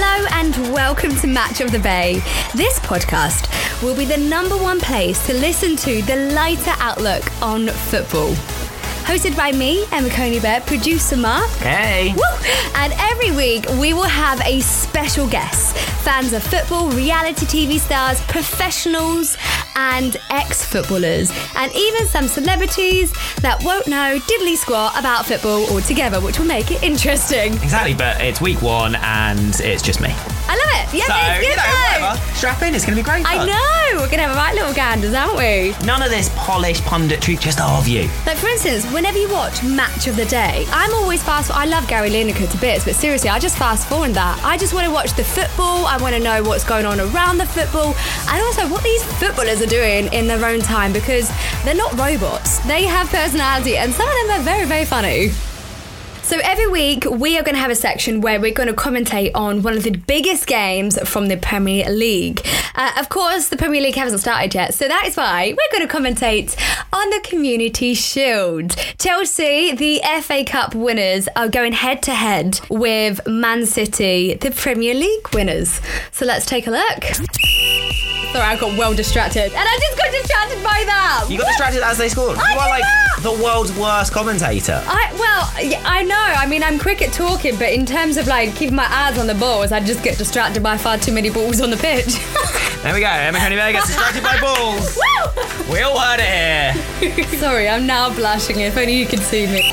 Hello 0.00 0.28
and 0.30 0.72
welcome 0.72 1.10
to 1.16 1.26
Match 1.26 1.60
of 1.60 1.72
the 1.72 1.78
Bay. 1.80 2.22
This 2.54 2.78
podcast 2.78 3.50
will 3.82 3.96
be 3.96 4.04
the 4.04 4.16
number 4.16 4.56
one 4.56 4.78
place 4.78 5.26
to 5.26 5.32
listen 5.32 5.74
to 5.74 6.02
the 6.02 6.30
lighter 6.34 6.72
outlook 6.78 7.24
on 7.42 7.66
football. 7.66 8.30
Hosted 9.08 9.36
by 9.36 9.50
me, 9.50 9.86
Emma 9.90 10.08
Conybeare, 10.08 10.64
producer 10.66 11.16
Mark. 11.16 11.50
Hey. 11.56 12.14
Woo! 12.14 12.22
And 12.76 12.92
every 12.96 13.32
week 13.32 13.66
we 13.80 13.92
will 13.92 14.02
have 14.04 14.40
a 14.42 14.60
special 14.60 15.26
guest. 15.26 15.76
Fans 16.04 16.32
of 16.32 16.44
football, 16.44 16.90
reality 16.90 17.44
TV 17.46 17.80
stars, 17.80 18.20
professionals, 18.26 19.36
and 19.78 20.16
ex 20.30 20.64
footballers. 20.64 21.30
And 21.54 21.72
even 21.74 22.06
some 22.06 22.26
celebrities 22.26 23.12
that 23.40 23.62
won't 23.62 23.86
know 23.86 24.18
diddly 24.18 24.56
squat 24.56 24.98
about 24.98 25.24
football 25.24 25.64
altogether, 25.70 26.20
which 26.20 26.38
will 26.38 26.46
make 26.46 26.70
it 26.72 26.82
interesting. 26.82 27.54
Exactly, 27.54 27.94
but 27.94 28.20
it's 28.20 28.40
week 28.40 28.60
one 28.60 28.96
and 28.96 29.54
it's 29.60 29.82
just 29.82 30.00
me. 30.00 30.10
I 30.50 30.56
love 30.56 30.72
it. 30.80 30.96
Yeah, 30.96 31.04
so, 31.04 31.14
it's 31.14 31.40
good 31.40 31.50
you 31.50 31.56
know, 31.56 32.16
whatever. 32.16 32.34
Strap 32.34 32.62
in, 32.62 32.74
it's 32.74 32.84
going 32.84 32.96
to 32.96 33.02
be 33.02 33.08
great. 33.08 33.24
I 33.28 33.44
know. 33.44 34.00
We're 34.00 34.06
going 34.08 34.18
to 34.18 34.28
have 34.28 34.36
a 34.36 34.40
right 34.40 34.54
little 34.54 34.72
ganders, 34.72 35.12
aren't 35.12 35.36
we? 35.36 35.74
None 35.86 36.02
of 36.02 36.08
this 36.08 36.30
polished 36.36 36.82
punditry, 36.84 37.38
just 37.38 37.60
our 37.60 37.82
view. 37.82 38.08
Like, 38.24 38.38
for 38.38 38.48
instance, 38.48 38.90
whenever 38.92 39.18
you 39.18 39.28
watch 39.30 39.62
Match 39.62 40.06
of 40.06 40.16
the 40.16 40.24
Day, 40.24 40.64
I'm 40.70 40.92
always 40.94 41.22
fast 41.22 41.50
I 41.50 41.66
love 41.66 41.86
Gary 41.86 42.08
Lineker 42.08 42.50
to 42.50 42.58
bits, 42.58 42.84
but 42.84 42.94
seriously, 42.94 43.28
I 43.28 43.38
just 43.38 43.58
fast 43.58 43.88
forward 43.88 44.14
that. 44.14 44.40
I 44.42 44.56
just 44.56 44.72
want 44.72 44.86
to 44.86 44.92
watch 44.92 45.12
the 45.14 45.24
football. 45.24 45.84
I 45.84 45.98
want 45.98 46.14
to 46.14 46.20
know 46.20 46.42
what's 46.42 46.64
going 46.64 46.86
on 46.86 46.98
around 46.98 47.38
the 47.38 47.46
football 47.46 47.94
and 48.28 48.42
also 48.42 48.68
what 48.68 48.82
these 48.82 49.04
footballers 49.20 49.60
are 49.60 49.66
doing 49.68 50.12
in 50.12 50.26
their 50.26 50.44
own 50.44 50.60
time 50.60 50.92
because 50.92 51.30
they're 51.64 51.74
not 51.74 51.98
robots. 51.98 52.58
They 52.66 52.84
have 52.84 53.08
personality 53.08 53.76
and 53.76 53.92
some 53.92 54.08
of 54.08 54.14
them 54.14 54.40
are 54.40 54.42
very, 54.42 54.66
very 54.66 54.84
funny. 54.84 55.30
So 56.28 56.38
every 56.44 56.66
week 56.66 57.06
we 57.06 57.38
are 57.38 57.42
going 57.42 57.54
to 57.54 57.60
have 57.60 57.70
a 57.70 57.74
section 57.74 58.20
where 58.20 58.38
we're 58.38 58.52
going 58.52 58.68
to 58.68 58.74
commentate 58.74 59.30
on 59.34 59.62
one 59.62 59.74
of 59.74 59.82
the 59.82 59.92
biggest 59.92 60.46
games 60.46 60.98
from 61.08 61.28
the 61.28 61.38
Premier 61.38 61.88
League. 61.88 62.46
Uh, 62.74 62.92
of 62.98 63.08
course, 63.08 63.48
the 63.48 63.56
Premier 63.56 63.80
League 63.80 63.94
hasn't 63.94 64.20
started 64.20 64.54
yet, 64.54 64.74
so 64.74 64.86
that 64.88 65.04
is 65.06 65.16
why 65.16 65.56
we're 65.56 65.78
going 65.78 65.88
to 65.88 65.94
commentate 65.94 66.54
on 66.92 67.08
the 67.08 67.20
Community 67.24 67.94
Shield. 67.94 68.76
Chelsea, 68.98 69.74
the 69.74 70.02
FA 70.20 70.44
Cup 70.44 70.74
winners, 70.74 71.28
are 71.34 71.48
going 71.48 71.72
head 71.72 72.02
to 72.02 72.14
head 72.14 72.60
with 72.68 73.26
Man 73.26 73.64
City, 73.64 74.34
the 74.34 74.50
Premier 74.50 74.92
League 74.92 75.32
winners. 75.32 75.80
So 76.12 76.26
let's 76.26 76.44
take 76.44 76.66
a 76.66 76.70
look. 76.70 78.07
Sorry, 78.32 78.44
I 78.44 78.56
got 78.56 78.76
well 78.76 78.94
distracted, 78.94 79.44
and 79.44 79.56
I 79.56 79.78
just 79.80 79.96
got 79.98 80.10
distracted 80.12 80.62
by 80.62 80.82
that. 80.86 81.26
You 81.30 81.38
got 81.38 81.44
What? 81.44 81.50
distracted 81.52 81.82
as 81.82 81.96
they 81.98 82.08
scored. 82.10 82.36
I 82.38 82.52
you 82.52 82.58
are 82.60 82.64
did 82.66 82.70
like 82.70 82.82
not. 82.82 83.22
the 83.22 83.42
world's 83.42 83.72
worst 83.76 84.12
commentator. 84.12 84.82
I 84.86 85.10
well, 85.14 85.64
yeah, 85.64 85.82
I 85.84 86.02
know. 86.02 86.14
I 86.16 86.46
mean, 86.46 86.62
I'm 86.62 86.78
cricket 86.78 87.12
talking, 87.12 87.56
but 87.56 87.72
in 87.72 87.86
terms 87.86 88.16
of 88.18 88.26
like 88.26 88.54
keeping 88.54 88.76
my 88.76 88.86
eyes 88.90 89.18
on 89.18 89.26
the 89.26 89.34
balls, 89.34 89.72
I 89.72 89.80
just 89.80 90.02
get 90.04 90.18
distracted 90.18 90.62
by 90.62 90.76
far 90.76 90.98
too 90.98 91.12
many 91.12 91.30
balls 91.30 91.60
on 91.60 91.70
the 91.70 91.76
pitch. 91.78 92.18
There 92.78 92.94
we 92.94 93.00
go. 93.00 93.08
Emma 93.08 93.38
Conybeare 93.38 93.72
gets 93.72 93.88
distracted 93.88 94.22
by 94.22 94.38
balls. 94.40 94.96
Woo! 95.66 95.72
We 95.72 95.80
all 95.82 95.98
heard 95.98 96.20
it 96.22 97.10
here. 97.16 97.24
Sorry, 97.40 97.68
I'm 97.68 97.86
now 97.88 98.14
blushing. 98.14 98.60
If 98.60 98.76
only 98.76 98.94
you 98.94 99.04
could 99.04 99.18
see 99.18 99.48
me. 99.48 99.72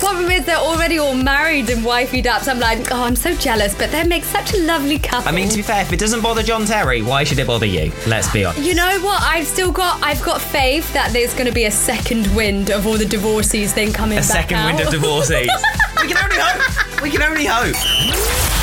Problem 0.00 0.30
is, 0.30 0.44
they're 0.46 0.56
already 0.56 0.98
all 0.98 1.14
married 1.14 1.68
and 1.70 1.84
wifey 1.84 2.26
up. 2.28 2.42
So 2.42 2.50
I'm 2.52 2.60
like, 2.60 2.90
oh, 2.92 3.02
I'm 3.02 3.16
so 3.16 3.34
jealous, 3.34 3.74
but 3.74 3.90
they 3.90 4.04
make 4.04 4.24
such 4.24 4.54
a 4.54 4.58
lovely 4.62 4.98
couple. 4.98 5.28
I 5.28 5.32
mean, 5.32 5.48
to 5.48 5.56
be 5.56 5.62
fair, 5.62 5.82
if 5.82 5.92
it 5.92 5.98
doesn't 5.98 6.20
bother 6.22 6.42
John 6.42 6.64
Terry, 6.64 7.02
why 7.02 7.24
should 7.24 7.38
it 7.38 7.46
bother 7.46 7.66
you? 7.66 7.92
Let's 8.06 8.32
be 8.32 8.44
honest. 8.44 8.64
You 8.66 8.74
know 8.74 9.00
what? 9.00 9.22
I've 9.22 9.46
still 9.46 9.72
got 9.72 10.00
I've 10.02 10.22
got 10.22 10.40
faith 10.40 10.90
that 10.94 11.12
there's 11.12 11.34
going 11.34 11.46
to 11.46 11.52
be 11.52 11.64
a 11.64 11.70
second 11.70 12.34
wind 12.34 12.70
of 12.70 12.86
all 12.86 12.96
the 12.96 13.04
divorcees 13.06 13.74
then 13.74 13.92
coming 13.92 14.18
A 14.18 14.20
back 14.20 14.30
second 14.30 14.56
out. 14.58 14.66
wind 14.66 14.80
of 14.80 14.90
divorcees. 14.92 15.50
we 16.02 16.08
can 16.08 16.16
only 16.18 16.36
hope. 16.38 17.02
We 17.02 17.10
can 17.10 17.22
only 17.22 17.44
hope. 17.46 18.57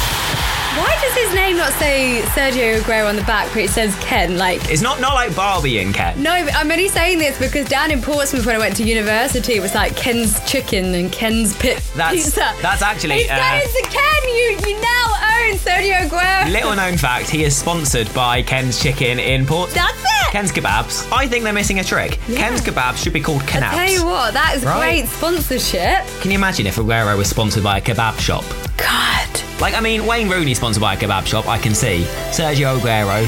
Why 0.78 0.97
does 1.02 1.13
his 1.16 1.34
name 1.34 1.56
not 1.58 1.72
say 1.74 2.22
Sergio 2.36 2.80
Aguero 2.81 3.08
on 3.08 3.16
the 3.16 3.22
back, 3.24 3.47
but 3.53 3.59
it 3.63 3.69
says 3.69 3.96
Ken? 4.02 4.38
Like, 4.38 4.69
It's 4.69 4.81
not 4.81 5.00
not 5.00 5.13
like 5.13 5.34
Barbie 5.36 5.80
and 5.80 5.94
Ken. 5.94 6.22
no, 6.22 6.44
but 6.44 6.53
I'm 6.53 6.69
only 6.69 6.90
saying 6.90 7.18
this 7.19 7.40
because 7.40 7.68
down 7.69 7.91
in 7.91 8.02
Portsmouth 8.02 8.46
when 8.46 8.56
I 8.56 8.59
went 8.59 8.75
to 8.78 8.84
university, 8.84 9.53
it 9.56 9.62
was 9.62 9.74
like 9.74 9.96
Ken's 9.96 10.44
Chicken 10.50 10.94
and 10.94 11.12
Ken's 11.12 11.56
Pit 11.58 11.81
That's- 11.96 12.25
Pizza. 12.25 12.53
that's 12.62 12.81
actually, 12.81 13.22
It's, 13.22 13.31
uh, 13.31 13.59
it's 13.63 13.88
a 13.88 13.90
Ken. 13.90 14.02
You 14.25 14.58
you 14.68 14.81
now 14.81 15.06
own 15.47 15.56
Sergio 15.58 16.09
Aguero. 16.09 16.52
Little 16.52 16.75
known 16.75 16.97
fact, 16.97 17.30
he 17.30 17.44
is 17.46 17.56
sponsored 17.56 18.13
by 18.13 18.42
Ken's 18.42 18.81
Chicken 18.81 19.18
in 19.19 19.46
Port. 19.46 19.69
That's 19.72 19.97
it. 20.03 20.31
Ken's 20.31 20.52
Kebabs. 20.52 21.07
I 21.12 21.25
think 21.28 21.44
they're 21.46 21.53
missing 21.53 21.80
a 21.80 21.84
trick. 21.84 22.19
Yeah. 22.28 22.38
Ken's 22.40 22.59
Kebabs 22.62 22.97
should 22.97 23.13
be 23.13 23.22
called 23.22 23.44
Kenabs. 23.44 23.72
Tell 23.75 23.90
you 23.90 24.06
what, 24.06 24.34
that 24.34 24.56
is 24.57 24.63
Right. 24.66 24.80
great 24.80 25.07
sponsorship. 25.07 26.06
Can 26.22 26.31
you 26.31 26.38
imagine 26.38 26.68
if 26.68 26.75
Aguero 26.75 27.18
was 27.18 27.30
sponsored 27.30 27.63
by 27.63 27.78
a 27.78 27.81
kebab 27.81 28.19
shop? 28.19 28.44
God. 28.78 29.15
Like, 29.59 29.73
I 29.73 29.79
mean, 29.79 30.06
Wayne 30.06 30.29
Rooney 30.29 30.53
sponsored 30.53 30.81
by 30.81 30.94
a 30.94 30.97
kebab 30.97 31.25
shop, 31.25 31.47
I 31.47 31.57
can 31.57 31.73
see. 31.73 32.03
Sergio 32.31 32.78
Aguero, 32.79 33.25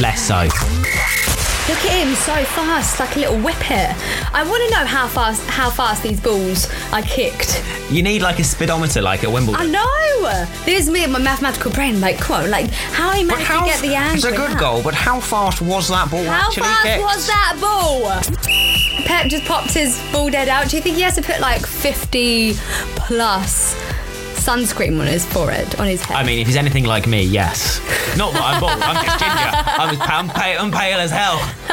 less 0.00 0.20
so. 0.22 0.48
Look 1.66 1.78
at 1.86 2.06
him, 2.06 2.14
so 2.14 2.34
fast, 2.52 3.00
like 3.00 3.16
a 3.16 3.20
little 3.20 3.38
whip 3.40 3.56
here. 3.56 3.96
I 4.34 4.44
want 4.46 4.62
to 4.64 4.70
know 4.70 4.84
how 4.84 5.08
fast 5.08 5.42
how 5.48 5.70
fast 5.70 6.02
these 6.02 6.20
balls 6.20 6.68
are 6.92 7.00
kicked. 7.02 7.64
You 7.90 8.02
need 8.02 8.20
like 8.20 8.38
a 8.38 8.44
speedometer, 8.44 9.00
like 9.00 9.24
at 9.24 9.32
Wimbledon. 9.32 9.62
I 9.62 9.66
know. 9.70 10.46
There's 10.66 10.90
me 10.90 11.04
and 11.04 11.12
my 11.12 11.18
mathematical 11.18 11.70
brain. 11.70 12.00
Like, 12.02 12.18
come 12.18 12.44
on, 12.44 12.50
like 12.50 12.70
how 12.70 13.12
he 13.12 13.24
managed 13.24 13.46
to 13.46 13.64
get 13.64 13.80
the 13.80 13.94
angle. 13.94 14.14
It's 14.16 14.24
a 14.24 14.30
good 14.32 14.50
that. 14.50 14.60
goal, 14.60 14.82
but 14.82 14.92
how 14.92 15.20
fast 15.20 15.62
was 15.62 15.88
that 15.88 16.10
ball 16.10 16.24
How 16.24 16.48
actually 16.48 16.64
fast 16.64 16.82
kicked? 16.82 17.02
was 17.02 17.26
that 17.28 17.56
ball? 17.58 19.06
Pep 19.06 19.28
just 19.28 19.44
popped 19.44 19.72
his 19.72 19.98
ball 20.12 20.28
dead 20.30 20.48
out. 20.50 20.68
Do 20.68 20.76
you 20.76 20.82
think 20.82 20.96
he 20.96 21.02
has 21.02 21.14
to 21.14 21.22
put 21.22 21.40
like 21.40 21.64
50 21.64 22.54
plus 22.96 23.74
sunscreen 24.44 25.00
on 25.00 25.06
his 25.06 25.24
forehead, 25.24 25.74
on 25.76 25.86
his 25.86 26.02
head? 26.02 26.16
I 26.16 26.24
mean, 26.24 26.38
if 26.38 26.46
he's 26.46 26.56
anything 26.56 26.84
like 26.84 27.06
me, 27.06 27.22
yes. 27.22 27.80
Not 28.16 28.32
that 28.34 28.42
I'm 28.42 28.60
bald, 28.60 28.80
I'm 28.82 29.04
just 29.04 29.18
ginger. 29.18 29.50
I'm, 29.66 30.28
I'm, 30.28 30.28
pale, 30.28 30.60
I'm 30.60 30.70
pale 30.70 30.98
as 30.98 31.10
hell. 31.10 31.36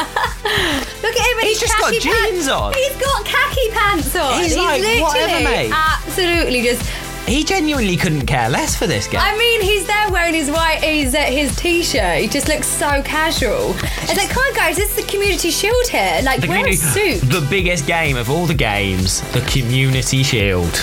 Look 1.04 1.16
at 1.16 1.32
him 1.32 1.40
in 1.40 1.46
He's 1.46 1.59
just 1.59 1.78
got 1.78 1.92
pants. 1.92 2.04
jeans 2.06 2.48
on. 2.48 2.74
He's 2.74 2.96
got 2.98 3.26
khaki 3.26 3.70
pants 3.72 4.16
on. 4.16 4.42
He's 4.42 4.56
like, 4.58 4.82
literally 4.82 5.02
whatever, 5.02 5.44
mate. 5.44 5.72
absolutely 5.74 6.62
just. 6.64 6.90
He 7.28 7.44
genuinely 7.44 7.96
couldn't 7.98 8.26
care 8.26 8.50
less 8.50 8.76
for 8.76 8.88
this 8.88 9.08
game. 9.08 9.22
I 9.23 9.38
mean, 9.38 9.62
he's 9.62 9.85
there 9.85 10.09
wearing 10.12 10.34
his 10.34 10.50
white, 10.50 10.79
his, 10.84 11.14
uh, 11.14 11.20
his 11.20 11.56
t-shirt. 11.56 12.18
He 12.20 12.28
just 12.28 12.47
looks 12.50 12.68
so 12.68 13.02
casual. 13.03 13.76
It's 14.03 14.18
like, 14.18 14.29
come 14.29 14.44
on, 14.44 14.53
guys, 14.53 14.76
this 14.76 14.90
is 14.97 15.06
the 15.06 15.09
Community 15.12 15.52
Shield 15.52 15.88
here. 15.88 16.20
Like, 16.23 16.41
The 16.41 16.47
wear 16.47 16.68
a 16.68 16.73
suit. 16.73 17.22
The 17.22 17.46
biggest 17.50 17.85
game 17.85 18.18
of 18.18 18.29
all 18.29 18.47
the 18.47 18.56
games, 18.56 19.22
the 19.32 19.41
Community 19.41 20.23
Shield 20.23 20.73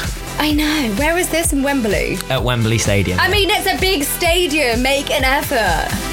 I 0.40 0.52
know. 0.52 0.94
Where 0.96 1.18
is 1.18 1.28
this 1.28 1.52
in 1.52 1.62
Wembley? 1.62 2.16
at 2.30 2.42
Wembley 2.42 2.78
Stadium. 2.78 3.18
I 3.20 3.28
mean, 3.28 3.50
it's 3.50 3.66
a 3.66 3.78
big 3.80 4.04
stadium. 4.04 4.82
Make 4.82 5.10
an 5.10 5.24
effort. 5.24 6.07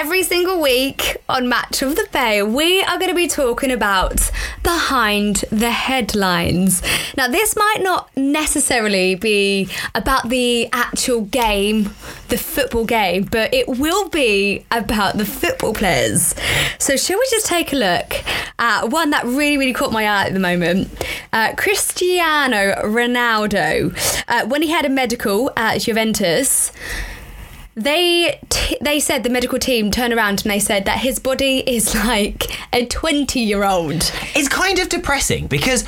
Every 0.00 0.22
single 0.22 0.62
week 0.62 1.18
on 1.28 1.46
Match 1.46 1.82
of 1.82 1.94
the 1.94 2.08
Bay, 2.10 2.42
we 2.42 2.82
are 2.84 2.98
going 2.98 3.10
to 3.10 3.14
be 3.14 3.28
talking 3.28 3.70
about 3.70 4.30
behind 4.62 5.44
the 5.52 5.70
headlines. 5.70 6.80
Now, 7.18 7.28
this 7.28 7.54
might 7.54 7.80
not 7.82 8.08
necessarily 8.16 9.14
be 9.14 9.68
about 9.94 10.30
the 10.30 10.70
actual 10.72 11.20
game, 11.20 11.94
the 12.30 12.38
football 12.38 12.86
game, 12.86 13.24
but 13.24 13.52
it 13.52 13.68
will 13.68 14.08
be 14.08 14.64
about 14.70 15.18
the 15.18 15.26
football 15.26 15.74
players. 15.74 16.34
So, 16.78 16.96
shall 16.96 17.18
we 17.18 17.26
just 17.30 17.44
take 17.44 17.74
a 17.74 17.76
look 17.76 18.24
at 18.58 18.88
one 18.88 19.10
that 19.10 19.26
really, 19.26 19.58
really 19.58 19.74
caught 19.74 19.92
my 19.92 20.04
eye 20.04 20.28
at 20.28 20.32
the 20.32 20.40
moment? 20.40 20.88
Uh, 21.30 21.52
Cristiano 21.58 22.72
Ronaldo, 22.84 24.24
uh, 24.28 24.46
when 24.46 24.62
he 24.62 24.70
had 24.70 24.86
a 24.86 24.90
medical 24.90 25.52
at 25.58 25.82
Juventus 25.82 26.72
they 27.74 28.38
t- 28.48 28.76
they 28.80 28.98
said 29.00 29.22
the 29.22 29.30
medical 29.30 29.58
team 29.58 29.90
turned 29.90 30.12
around 30.12 30.42
and 30.42 30.50
they 30.50 30.58
said 30.58 30.84
that 30.84 30.98
his 30.98 31.18
body 31.18 31.58
is 31.60 31.94
like 32.06 32.50
a 32.72 32.86
20 32.86 33.40
year 33.40 33.64
old 33.64 34.12
It's 34.34 34.48
kind 34.48 34.78
of 34.78 34.88
depressing 34.88 35.46
because 35.46 35.84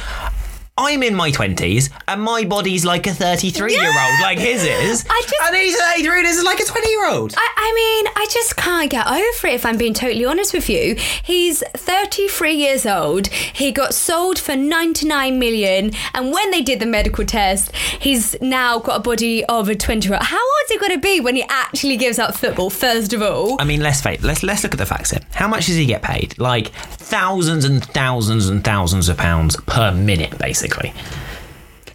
I'm 0.78 1.02
in 1.02 1.14
my 1.14 1.30
20s 1.30 1.90
and 2.08 2.22
my 2.22 2.44
body's 2.44 2.82
like 2.84 3.06
a 3.06 3.12
33 3.12 3.72
year 3.74 3.82
old, 3.86 4.20
like 4.22 4.38
his 4.38 4.64
is. 4.64 5.04
I 5.08 5.20
just- 5.22 5.34
and 5.44 5.56
he's 5.56 5.76
33 5.78 6.19
and 6.20 6.26
is 6.28 6.42
like 6.42 6.60
a 6.60 6.64
20 6.64 6.88
year 6.88 7.08
old. 7.10 7.34
I, 7.36 7.48
I 7.56 7.72
mean 7.74 8.12
i 8.16 8.26
just 8.30 8.56
can't 8.56 8.90
get 8.90 9.06
over 9.06 9.46
it 9.46 9.54
if 9.54 9.64
i'm 9.64 9.76
being 9.78 9.94
totally 9.94 10.24
honest 10.24 10.52
with 10.52 10.69
you 10.69 10.94
he's 11.22 11.62
33 11.74 12.52
years 12.54 12.84
old 12.86 13.28
he 13.28 13.72
got 13.72 13.94
sold 13.94 14.38
for 14.38 14.56
99 14.56 15.38
million 15.38 15.92
and 16.14 16.32
when 16.32 16.50
they 16.50 16.60
did 16.60 16.80
the 16.80 16.86
medical 16.86 17.24
test 17.24 17.74
he's 17.76 18.40
now 18.42 18.78
got 18.78 18.96
a 18.96 19.02
body 19.02 19.44
of 19.46 19.69
a 19.69 19.74
20 19.74 20.06
year 20.08 20.16
old 20.16 20.24
how 20.26 20.36
old 20.36 20.64
is 20.64 20.70
he 20.70 20.78
going 20.78 20.92
to 20.92 20.98
be 20.98 21.20
when 21.20 21.36
he 21.36 21.44
actually 21.48 21.96
gives 21.96 22.19
up 22.19 22.34
football 22.36 22.69
first 22.70 23.12
of 23.12 23.22
all 23.22 23.56
I 23.60 23.64
mean, 23.64 23.80
let's 23.80 24.00
face, 24.00 24.22
let's 24.22 24.42
let's 24.42 24.62
look 24.62 24.72
at 24.72 24.78
the 24.78 24.86
facts 24.86 25.10
here. 25.10 25.20
How 25.34 25.46
much 25.48 25.66
does 25.66 25.76
he 25.76 25.86
get 25.86 26.02
paid? 26.02 26.38
Like 26.38 26.69
thousands 26.69 27.64
and 27.64 27.84
thousands 27.84 28.48
and 28.48 28.64
thousands 28.64 29.08
of 29.08 29.16
pounds 29.16 29.56
per 29.66 29.92
minute, 29.92 30.36
basically. 30.38 30.61
You 30.64 30.92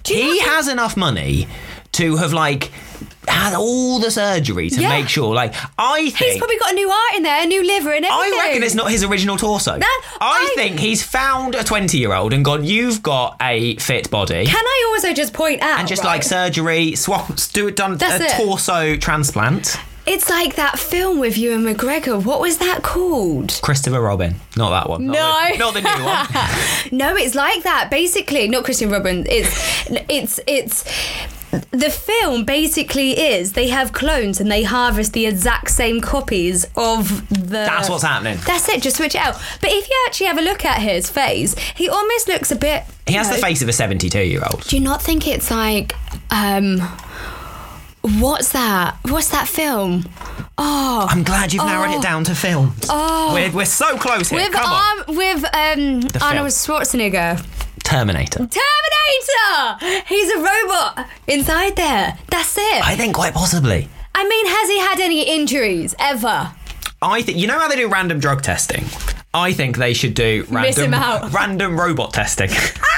He 0.06 0.40
has 0.40 0.68
enough 0.68 0.96
money 0.96 1.48
to 1.94 2.16
have 2.18 2.34
like 2.34 2.72
had 3.28 3.54
all 3.54 4.00
the 4.00 4.10
surgery 4.10 4.70
to 4.70 4.80
Yeah. 4.82 4.88
make 4.90 5.10
sure. 5.10 5.36
Like, 5.36 5.54
I 5.78 6.10
think 6.12 6.16
he's 6.16 6.38
probably 6.38 6.58
got 6.60 6.72
a 6.72 6.76
new 6.76 6.90
heart 6.90 7.18
in 7.18 7.24
there 7.24 7.44
a 7.44 7.46
new 7.46 7.62
liver 7.62 7.92
in 7.92 8.06
it. 8.06 8.10
I 8.12 8.30
reckon 8.48 8.64
it's 8.64 8.74
not 8.74 8.90
his 8.90 9.04
original 9.04 9.36
torso. 9.36 9.78
I, 9.82 10.00
I- 10.22 10.54
think 10.56 10.80
he's 10.80 11.04
found 11.04 11.54
a 11.56 11.64
20 11.64 11.98
year 11.98 12.14
old 12.14 12.32
and 12.32 12.46
gone, 12.46 12.64
You've 12.64 13.04
got 13.04 13.36
a 13.42 13.76
fit 13.78 14.10
body. 14.10 14.46
can 14.46 14.56
i 14.66 14.92
also 14.94 15.14
just 15.14 15.34
point 15.34 15.62
out 15.62 15.80
and 15.80 15.88
just 15.90 16.04
right? 16.04 16.14
like 16.14 16.24
surgery, 16.24 16.96
swap, 16.96 17.30
do 17.52 17.68
it, 17.68 17.76
done 17.76 17.98
That's 17.98 18.22
a 18.24 18.26
it. 18.28 18.46
torso 18.46 18.96
transplant. 18.96 19.78
It's 20.08 20.30
like 20.30 20.56
that 20.56 20.80
film 20.80 21.20
with 21.20 21.38
Ewan 21.38 21.64
McGregor. 21.64 22.24
What 22.24 22.40
was 22.40 22.58
that 22.60 22.82
called? 22.82 23.60
Christopher 23.62 24.02
Robin, 24.02 24.36
not 24.56 24.70
that 24.70 24.90
one. 24.90 25.08
Not 25.08 25.14
No. 25.14 25.52
the, 25.52 25.58
not 25.58 25.74
the 25.74 25.82
new 25.82 26.04
one. 26.06 26.28
No, 26.92 27.16
it's 27.18 27.36
like 27.36 27.64
that. 27.64 27.90
Basically, 27.92 28.48
not 28.48 28.64
Christopher 28.64 28.94
Robin. 28.94 29.26
It's 29.30 29.52
it's 30.10 30.40
it's 30.48 30.84
the 31.72 31.90
film 31.90 32.44
basically 32.44 33.12
is 33.20 33.54
they 33.54 33.70
have 33.70 33.94
clones 33.94 34.40
and 34.40 34.52
they 34.52 34.64
harvest 34.64 35.14
the 35.14 35.26
exact 35.26 35.70
same 35.72 36.02
copies 36.02 36.66
of 36.76 37.28
the 37.30 37.48
That's 37.66 37.90
what's 37.90 38.04
happening. 38.04 38.38
That's 38.46 38.68
it, 38.70 38.82
just 38.82 38.98
switch 38.98 39.16
it 39.16 39.22
out. 39.22 39.36
But 39.62 39.72
if 39.72 39.90
you 39.90 40.04
actually 40.08 40.28
have 40.28 40.38
a 40.38 40.42
look 40.42 40.66
at 40.66 40.82
his 40.82 41.10
face, 41.10 41.56
he 41.76 41.88
almost 41.90 42.28
looks 42.28 42.52
a 42.52 42.56
bit 42.56 42.84
He 43.06 43.14
has 43.14 43.30
you 43.30 43.36
the 43.36 43.42
face 43.42 43.62
of 43.62 43.70
a 43.70 43.74
72 43.74 44.20
year 44.20 44.42
old. 44.50 44.64
Do 44.64 44.76
you 44.78 44.84
not 44.84 45.02
think 45.02 45.28
it's 45.28 45.50
like 45.52 45.94
um 46.32 46.80
what's 48.20 48.52
that? 48.54 48.98
What's 49.06 49.30
that 49.30 49.48
film? 49.48 50.06
Oh, 50.58 51.08
I'm 51.10 51.24
glad 51.24 51.54
you've 51.54 51.66
narrowed 51.66 51.96
Oh. 51.96 52.00
it 52.00 52.02
down 52.04 52.24
to 52.26 52.36
films. 52.36 52.86
Oh. 52.90 53.32
We're, 53.34 53.52
we're 53.52 53.66
so 53.66 53.98
close 53.98 54.30
here. 54.30 54.40
with 54.40 54.52
Come 54.54 54.72
on. 54.72 55.00
um, 55.10 55.16
with 55.16 55.44
um 55.46 56.22
Arnold. 56.22 56.48
Schwarzenegger. 56.50 57.46
Terminator. 57.84 58.40
Terminator! 58.40 60.04
He's 60.08 60.30
a 60.32 60.38
robot 60.38 61.08
inside 61.28 61.76
there. 61.76 62.18
That's 62.30 62.58
it. 62.58 62.86
I 62.86 62.96
think 62.96 63.16
quite 63.16 63.34
possibly. 63.34 63.88
I 64.16 64.28
mean, 64.28 64.46
has 64.48 64.70
he 64.70 64.80
had 64.80 65.00
any 65.00 65.22
injuries 65.24 65.96
ever? 66.00 66.52
I 67.02 67.22
think 67.22 67.38
you 67.38 67.48
know 67.48 67.60
how 67.60 67.68
they 67.68 67.76
do 67.76 67.88
random 67.88 68.20
drug 68.20 68.42
testing. 68.42 68.84
I 69.34 69.54
think 69.54 69.78
they 69.78 69.94
should 69.94 70.16
do 70.16 70.46
Miss 70.50 70.78
him 70.78 70.92
random 70.92 70.94
out. 70.96 71.32
random 71.34 71.80
robot 71.80 72.14
testing. 72.14 72.50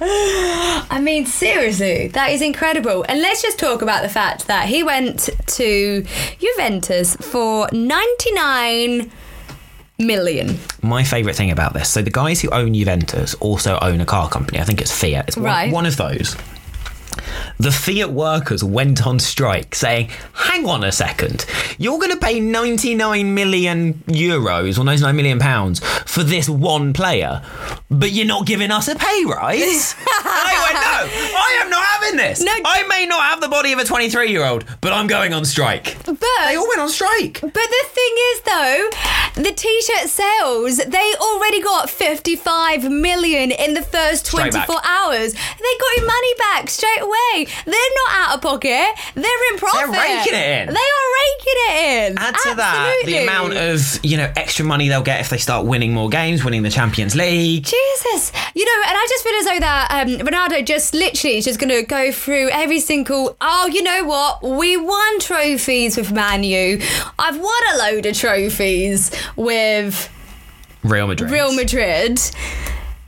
I 0.00 0.98
mean, 1.02 1.26
seriously, 1.26 2.08
that 2.08 2.30
is 2.30 2.40
incredible. 2.42 3.04
And 3.08 3.20
let's 3.20 3.42
just 3.42 3.58
talk 3.58 3.82
about 3.82 4.02
the 4.02 4.08
fact 4.08 4.46
that 4.46 4.66
he 4.68 4.82
went 4.82 5.28
to 5.46 6.04
Juventus 6.38 7.16
for 7.16 7.68
99 7.72 9.10
million. 9.98 10.58
My 10.82 11.04
favourite 11.04 11.36
thing 11.36 11.50
about 11.50 11.74
this, 11.74 11.90
so 11.90 12.00
the 12.02 12.10
guys 12.10 12.40
who 12.40 12.48
own 12.50 12.72
Juventus 12.74 13.34
also 13.34 13.78
own 13.82 14.00
a 14.00 14.06
car 14.06 14.28
company. 14.28 14.58
I 14.58 14.64
think 14.64 14.80
it's 14.80 14.90
Fiat. 14.92 15.28
It's 15.28 15.36
one, 15.36 15.44
Right. 15.44 15.72
one 15.72 15.84
of 15.86 15.96
those. 15.96 16.36
The 17.58 17.70
Fiat 17.70 18.10
workers 18.12 18.64
went 18.64 19.06
on 19.06 19.18
strike 19.18 19.74
saying, 19.74 20.10
hang 20.32 20.66
on 20.66 20.84
a 20.84 20.92
second, 20.92 21.46
you're 21.78 21.98
going 21.98 22.12
to 22.12 22.18
pay 22.18 22.40
99 22.40 23.34
million 23.34 23.94
euros 24.06 24.78
or 24.78 24.84
99 24.84 25.16
million 25.16 25.38
pounds 25.38 25.80
for 26.06 26.22
this 26.22 26.48
one 26.48 26.92
player, 26.92 27.42
but 27.90 28.12
you're 28.12 28.26
not 28.26 28.46
giving 28.46 28.70
us 28.70 28.88
a 28.88 28.96
pay 28.96 29.24
rise? 29.26 29.94
and 29.98 30.26
I 30.26 30.56
went, 30.64 30.74
no, 30.74 31.29
I 32.10 32.12
am 32.12 32.16
not 32.16 32.24
having 32.24 32.30
this. 32.30 32.42
No. 32.42 32.52
I 32.64 32.86
may 32.88 33.06
not 33.06 33.22
have 33.22 33.40
the 33.40 33.48
body 33.48 33.72
of 33.72 33.78
a 33.78 33.84
23 33.84 34.30
year 34.30 34.44
old, 34.44 34.64
but 34.80 34.92
I'm 34.92 35.06
going 35.06 35.32
on 35.32 35.44
strike. 35.44 35.96
But 36.04 36.18
They 36.20 36.56
all 36.56 36.68
went 36.68 36.80
on 36.80 36.88
strike. 36.88 37.40
But 37.40 37.52
the 37.52 37.84
thing 37.88 38.14
is, 38.32 38.40
though, 38.42 38.90
the 39.42 39.52
t-shirt 39.52 40.08
sales 40.08 40.76
they 40.78 41.14
already 41.20 41.62
got 41.62 41.88
55 41.88 42.90
million 42.90 43.50
in 43.50 43.74
the 43.74 43.82
first 43.82 44.26
24 44.26 44.60
hours. 44.84 45.32
They 45.32 45.38
got 45.80 45.96
your 45.96 46.06
money 46.06 46.34
back 46.38 46.70
straight 46.70 47.00
away. 47.00 47.46
They're 47.64 47.74
not 48.06 48.14
out 48.28 48.34
of 48.36 48.42
pocket. 48.42 48.86
They're 49.14 49.52
in 49.52 49.58
profit. 49.58 49.92
They're 49.92 50.16
raking 50.18 50.34
it 50.34 50.68
in. 50.68 50.74
They 50.74 50.80
are 50.80 51.08
raking 51.20 51.56
it 51.56 52.10
in. 52.10 52.18
Add 52.18 52.34
to 52.34 52.54
that 52.56 53.02
the 53.04 53.22
amount 53.22 53.54
of 53.54 54.00
you 54.04 54.16
know 54.16 54.32
extra 54.36 54.64
money 54.64 54.88
they'll 54.88 55.02
get 55.02 55.20
if 55.20 55.28
they 55.30 55.38
start 55.38 55.66
winning 55.66 55.92
more 55.92 56.08
games, 56.08 56.44
winning 56.44 56.62
the 56.62 56.70
Champions 56.70 57.14
League. 57.14 57.64
Jesus, 57.64 58.32
you 58.54 58.64
know, 58.64 58.82
and 58.88 58.96
I 58.96 59.06
just 59.08 59.24
feel 59.24 59.34
as 59.34 59.44
though 59.46 59.60
that 59.60 59.88
um, 59.90 60.26
Ronaldo 60.26 60.64
just 60.64 60.94
literally 60.94 61.38
is 61.38 61.44
just 61.44 61.58
going 61.60 61.70
to 61.70 61.82
go 61.82 61.99
through 62.10 62.48
every 62.50 62.80
single. 62.80 63.36
Oh, 63.40 63.68
you 63.70 63.82
know 63.82 64.04
what? 64.04 64.42
We 64.42 64.76
won 64.76 65.20
trophies 65.20 65.96
with 65.96 66.10
Man 66.10 66.42
U. 66.42 66.80
I've 67.18 67.38
won 67.38 67.62
a 67.74 67.78
load 67.78 68.06
of 68.06 68.16
trophies 68.16 69.10
with 69.36 70.08
Real 70.82 71.06
Madrid. 71.06 71.30
Real 71.30 71.52
Madrid. 71.54 72.18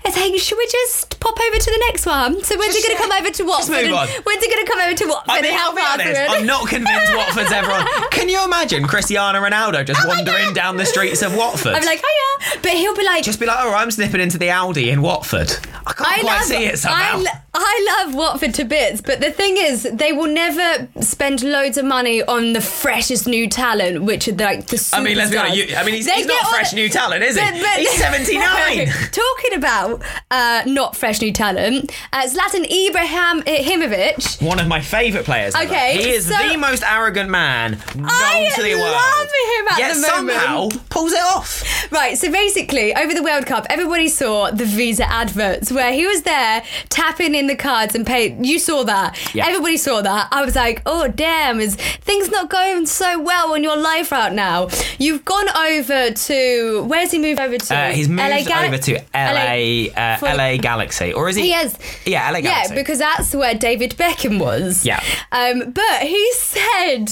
I 0.05 0.11
think, 0.11 0.39
should 0.41 0.59
we 0.59 0.67
just 0.67 1.19
pop 1.21 1.39
over 1.39 1.57
to 1.57 1.65
the 1.71 1.85
next 1.89 2.07
one? 2.07 2.43
So 2.43 2.59
when's 2.59 2.75
Just, 2.75 2.85
it 2.85 2.89
going 2.89 2.97
to 2.97 3.03
come 3.03 3.13
over 3.23 3.31
to 3.33 3.43
Watford? 3.45 3.85
move 3.87 3.95
on. 3.95 4.09
When's 4.09 4.43
it 4.43 4.51
going 4.53 4.65
to 4.67 4.71
come 4.73 4.81
over 4.81 4.95
to 4.97 5.07
Watford? 5.07 5.31
I 5.31 5.41
mean, 5.43 5.55
I'll 5.55 5.75
be 5.75 5.83
honest, 5.83 6.21
I'm 6.31 6.47
not 6.47 6.69
convinced 6.69 7.15
Watford's 7.15 7.53
ever 7.53 7.71
on. 7.71 7.87
Can 8.11 8.29
you 8.29 8.45
imagine 8.45 8.87
Cristiano 8.87 9.39
Ronaldo 9.41 9.87
just 9.87 10.01
Oh 10.05 10.09
wandering 10.09 10.53
down 10.55 10.77
the 10.77 10.87
streets 10.87 11.23
of 11.23 11.37
Watford? 11.37 11.75
I'm 11.75 11.85
like, 11.85 11.99
hiya. 12.01 12.59
But 12.63 12.73
he'll 12.73 12.97
be 12.97 13.05
like, 13.05 13.23
just 13.25 13.39
be 13.41 13.47
like, 13.47 13.59
oh, 13.61 13.75
I'm 13.75 13.91
snipping 13.91 14.21
into 14.21 14.39
the 14.39 14.51
Audi 14.51 14.91
in 14.91 15.03
Watford. 15.03 15.51
I 15.87 15.93
can't 15.93 16.01
I 16.09 16.21
quite 16.21 16.25
love, 16.25 16.43
see 16.45 16.65
it 16.65 16.79
somehow. 16.79 17.23
I, 17.25 17.39
I 17.55 18.05
love 18.05 18.15
Watford 18.15 18.55
to 18.55 18.65
bits, 18.65 19.01
but 19.01 19.21
the 19.21 19.31
thing 19.31 19.57
is, 19.59 19.83
they 19.93 20.13
will 20.13 20.33
never 20.33 20.89
spend 21.01 21.43
loads 21.43 21.77
of 21.77 21.85
money 21.85 22.23
on 22.23 22.55
the 22.55 22.61
freshest 22.61 23.27
new 23.29 23.49
talent, 23.49 24.03
which 24.05 24.27
are 24.27 24.33
like 24.33 24.67
the. 24.67 24.77
superstars. 24.77 24.99
I 24.99 25.03
mean, 25.03 25.17
let's 25.19 25.31
be 25.31 25.37
honest. 25.37 25.57
You, 25.57 25.77
I 25.77 25.85
mean, 25.85 25.95
he's, 25.95 26.11
he's 26.11 26.27
not 26.27 26.47
fresh 26.49 26.71
the- 26.71 26.77
new 26.77 26.89
talent, 26.89 27.23
is 27.23 27.37
he? 27.37 27.43
But- 27.43 27.61
but- 27.61 27.79
he's 27.79 27.91
79. 27.99 28.87
Talking 29.13 29.55
about 29.57 29.92
uh, 30.31 30.63
not 30.67 30.97
fresh 30.97 31.21
new 31.21 31.33
talent, 31.33 31.93
uh, 32.13 32.23
Zlatan 32.27 32.65
Ibrahimovic. 32.71 34.43
One 34.43 34.59
of 34.61 34.67
my 34.69 34.81
favourite 34.81 35.25
players. 35.25 35.55
ever. 35.55 35.65
Okay, 35.73 35.97
he 36.03 36.11
is 36.11 36.27
so- 36.27 36.49
the 36.49 36.57
most 36.57 36.83
arrogant 36.83 37.31
man 37.31 37.73
known 37.95 38.07
I 38.09 38.51
to 38.55 38.63
the 38.63 38.75
world. 38.75 38.93
love 38.93 39.27
him 39.27 39.69
at 39.73 39.79
Yet 39.79 39.95
the 39.95 40.01
moment. 40.01 40.39
somehow 40.41 40.69
pulls 40.91 41.13
it 41.13 41.21
off. 41.23 41.63
Right, 41.93 42.17
so 42.17 42.31
basically, 42.31 42.95
over 42.95 43.15
the 43.15 43.23
World 43.23 43.47
Cup, 43.47 43.67
everybody 43.71 44.09
saw 44.09 44.51
the 44.51 44.65
Visa 44.65 45.09
adverts 45.11 45.71
where 45.71 45.93
he 45.93 46.07
was 46.07 46.23
there 46.23 46.63
tapping 46.89 47.35
in 47.35 47.47
the 47.47 47.57
cards 47.57 47.95
and 47.95 48.07
paying. 48.07 48.45
You 48.45 48.59
saw 48.59 48.83
that. 48.85 49.17
Yeah. 49.35 49.47
Everybody 49.47 49.77
saw 49.77 50.01
that. 50.03 50.29
I 50.31 50.45
was 50.45 50.57
like, 50.57 50.83
oh, 50.87 51.09
damn, 51.09 51.61
is 51.61 51.77
things 51.77 52.31
not 52.31 52.49
going 52.51 52.87
so 52.87 53.21
well 53.21 53.53
on 53.53 53.63
your 53.63 53.77
life 53.77 54.11
right 54.13 54.33
now? 54.33 54.69
You've 54.99 55.25
gone 55.25 55.49
over 55.57 56.11
to. 56.13 56.85
Where's 56.85 57.11
he 57.11 57.19
moved 57.19 57.41
over 57.41 57.59
to? 57.59 57.75
Uh, 57.77 57.91
he's 57.93 58.09
moved 58.09 58.23
LA 58.31 58.43
Gal- 58.45 58.65
over 58.67 58.79
to 58.79 58.95
LA, 59.15 59.82
uh, 59.91 60.17
for- 60.19 60.27
LA 60.27 60.57
Galaxy, 60.57 61.13
or 61.13 61.29
is 61.29 61.37
he? 61.37 61.43
He 61.43 61.51
has. 61.51 61.77
Yeah, 62.07 62.31
LA 62.31 62.41
Galaxy. 62.41 62.75
Yeah, 62.75 62.81
because 62.81 62.99
that's 62.99 63.35
where 63.35 63.55
David 63.55 63.93
Beckham 63.93 64.39
was. 64.39 64.85
Yeah. 64.87 65.03
Um, 65.33 65.73
but 65.73 66.03
he 66.03 66.33
said, 66.35 67.11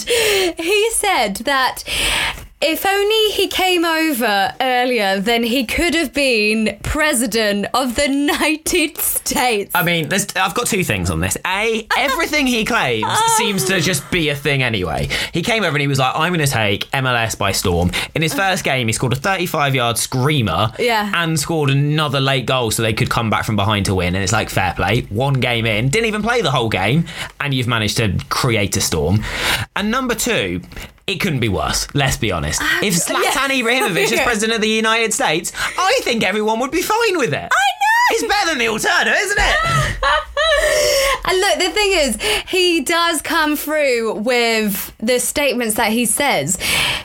he 0.59 0.91
said 0.93 1.37
that 1.37 1.83
If 2.62 2.85
only 2.85 3.31
he 3.33 3.49
came 3.49 3.87
over 3.87 4.52
earlier, 4.61 5.19
then 5.19 5.43
he 5.45 5.64
could 5.64 5.95
have 5.95 6.12
been 6.12 6.79
president 6.83 7.67
of 7.73 7.95
the 7.97 8.02
United 8.11 8.99
States. 8.99 9.71
I 9.75 9.83
mean, 9.83 10.11
there's, 10.11 10.26
I've 10.37 10.52
got 10.52 10.67
two 10.67 10.85
things 10.85 11.09
on 11.11 11.21
this. 11.21 11.38
A, 11.47 11.87
everything 11.97 12.47
he 12.47 12.67
claims 12.67 13.07
seems 13.38 13.64
to 13.64 13.81
just 13.81 14.11
be 14.11 14.29
a 14.29 14.37
thing 14.37 14.62
anyway. 14.62 15.09
He 15.33 15.40
came 15.40 15.62
over 15.64 15.75
and 15.75 15.81
he 15.81 15.87
was 15.87 15.99
like, 15.99 16.14
I'm 16.14 16.35
going 16.35 16.47
to 16.47 16.52
take 16.52 16.85
MLS 16.90 17.38
by 17.38 17.52
storm. 17.52 17.93
In 18.14 18.21
his 18.21 18.35
first 18.35 18.62
game, 18.62 18.88
he 18.88 18.93
scored 18.93 19.14
a 19.14 19.17
35 19.17 19.75
yard 19.75 19.97
screamer 19.97 20.71
Yeah. 20.79 21.11
and 21.14 21.40
scored 21.40 21.71
another 21.71 22.21
late 22.21 22.45
goal 22.45 22.71
so 22.71 22.83
they 22.83 22.93
could 22.93 23.09
come 23.09 23.31
back 23.31 23.47
from 23.47 23.57
behind 23.57 23.87
to 23.87 23.95
win. 23.95 24.14
And 24.14 24.23
it's 24.23 24.35
like, 24.35 24.50
fair 24.50 24.75
play. 24.75 25.02
One 25.09 25.40
game 25.40 25.64
in, 25.64 25.88
didn't 25.88 26.09
even 26.09 26.23
play 26.23 26.43
the 26.43 26.50
whole 26.50 26.69
game, 26.69 27.07
and 27.40 27.55
you've 27.55 27.69
managed 27.69 27.97
to 27.97 28.19
create 28.29 28.76
a 28.76 28.83
storm. 28.83 29.25
And 29.76 29.90
number 29.90 30.14
two, 30.14 30.61
it 31.11 31.21
couldn't 31.21 31.40
be 31.40 31.49
worse, 31.49 31.88
let's 31.93 32.17
be 32.17 32.31
honest. 32.31 32.61
Ah, 32.62 32.81
if 32.85 32.95
Zlatan 32.95 33.49
Ibrahimovic 33.49 34.12
is 34.12 34.21
president 34.25 34.55
of 34.55 34.61
the 34.61 34.69
United 34.69 35.12
States, 35.12 35.52
I 35.57 35.99
think 36.02 36.23
everyone 36.23 36.61
would 36.61 36.71
be 36.71 36.83
fine 36.83 37.19
with 37.19 37.33
it. 37.35 37.50
I 37.52 37.67
know! 37.81 37.89
It's 38.11 38.23
better 38.26 38.50
than 38.50 38.59
the 38.59 38.69
alternative, 38.69 39.14
isn't 39.17 39.38
it? 39.38 39.57
And 41.25 41.38
look, 41.38 41.59
the 41.59 41.71
thing 41.71 41.93
is, 41.93 42.19
he 42.49 42.81
does 42.81 43.23
come 43.23 43.57
through 43.57 44.14
with 44.14 44.93
the 44.99 45.21
statements 45.21 45.76
that 45.76 45.93
he 45.93 46.05
says. 46.07 46.59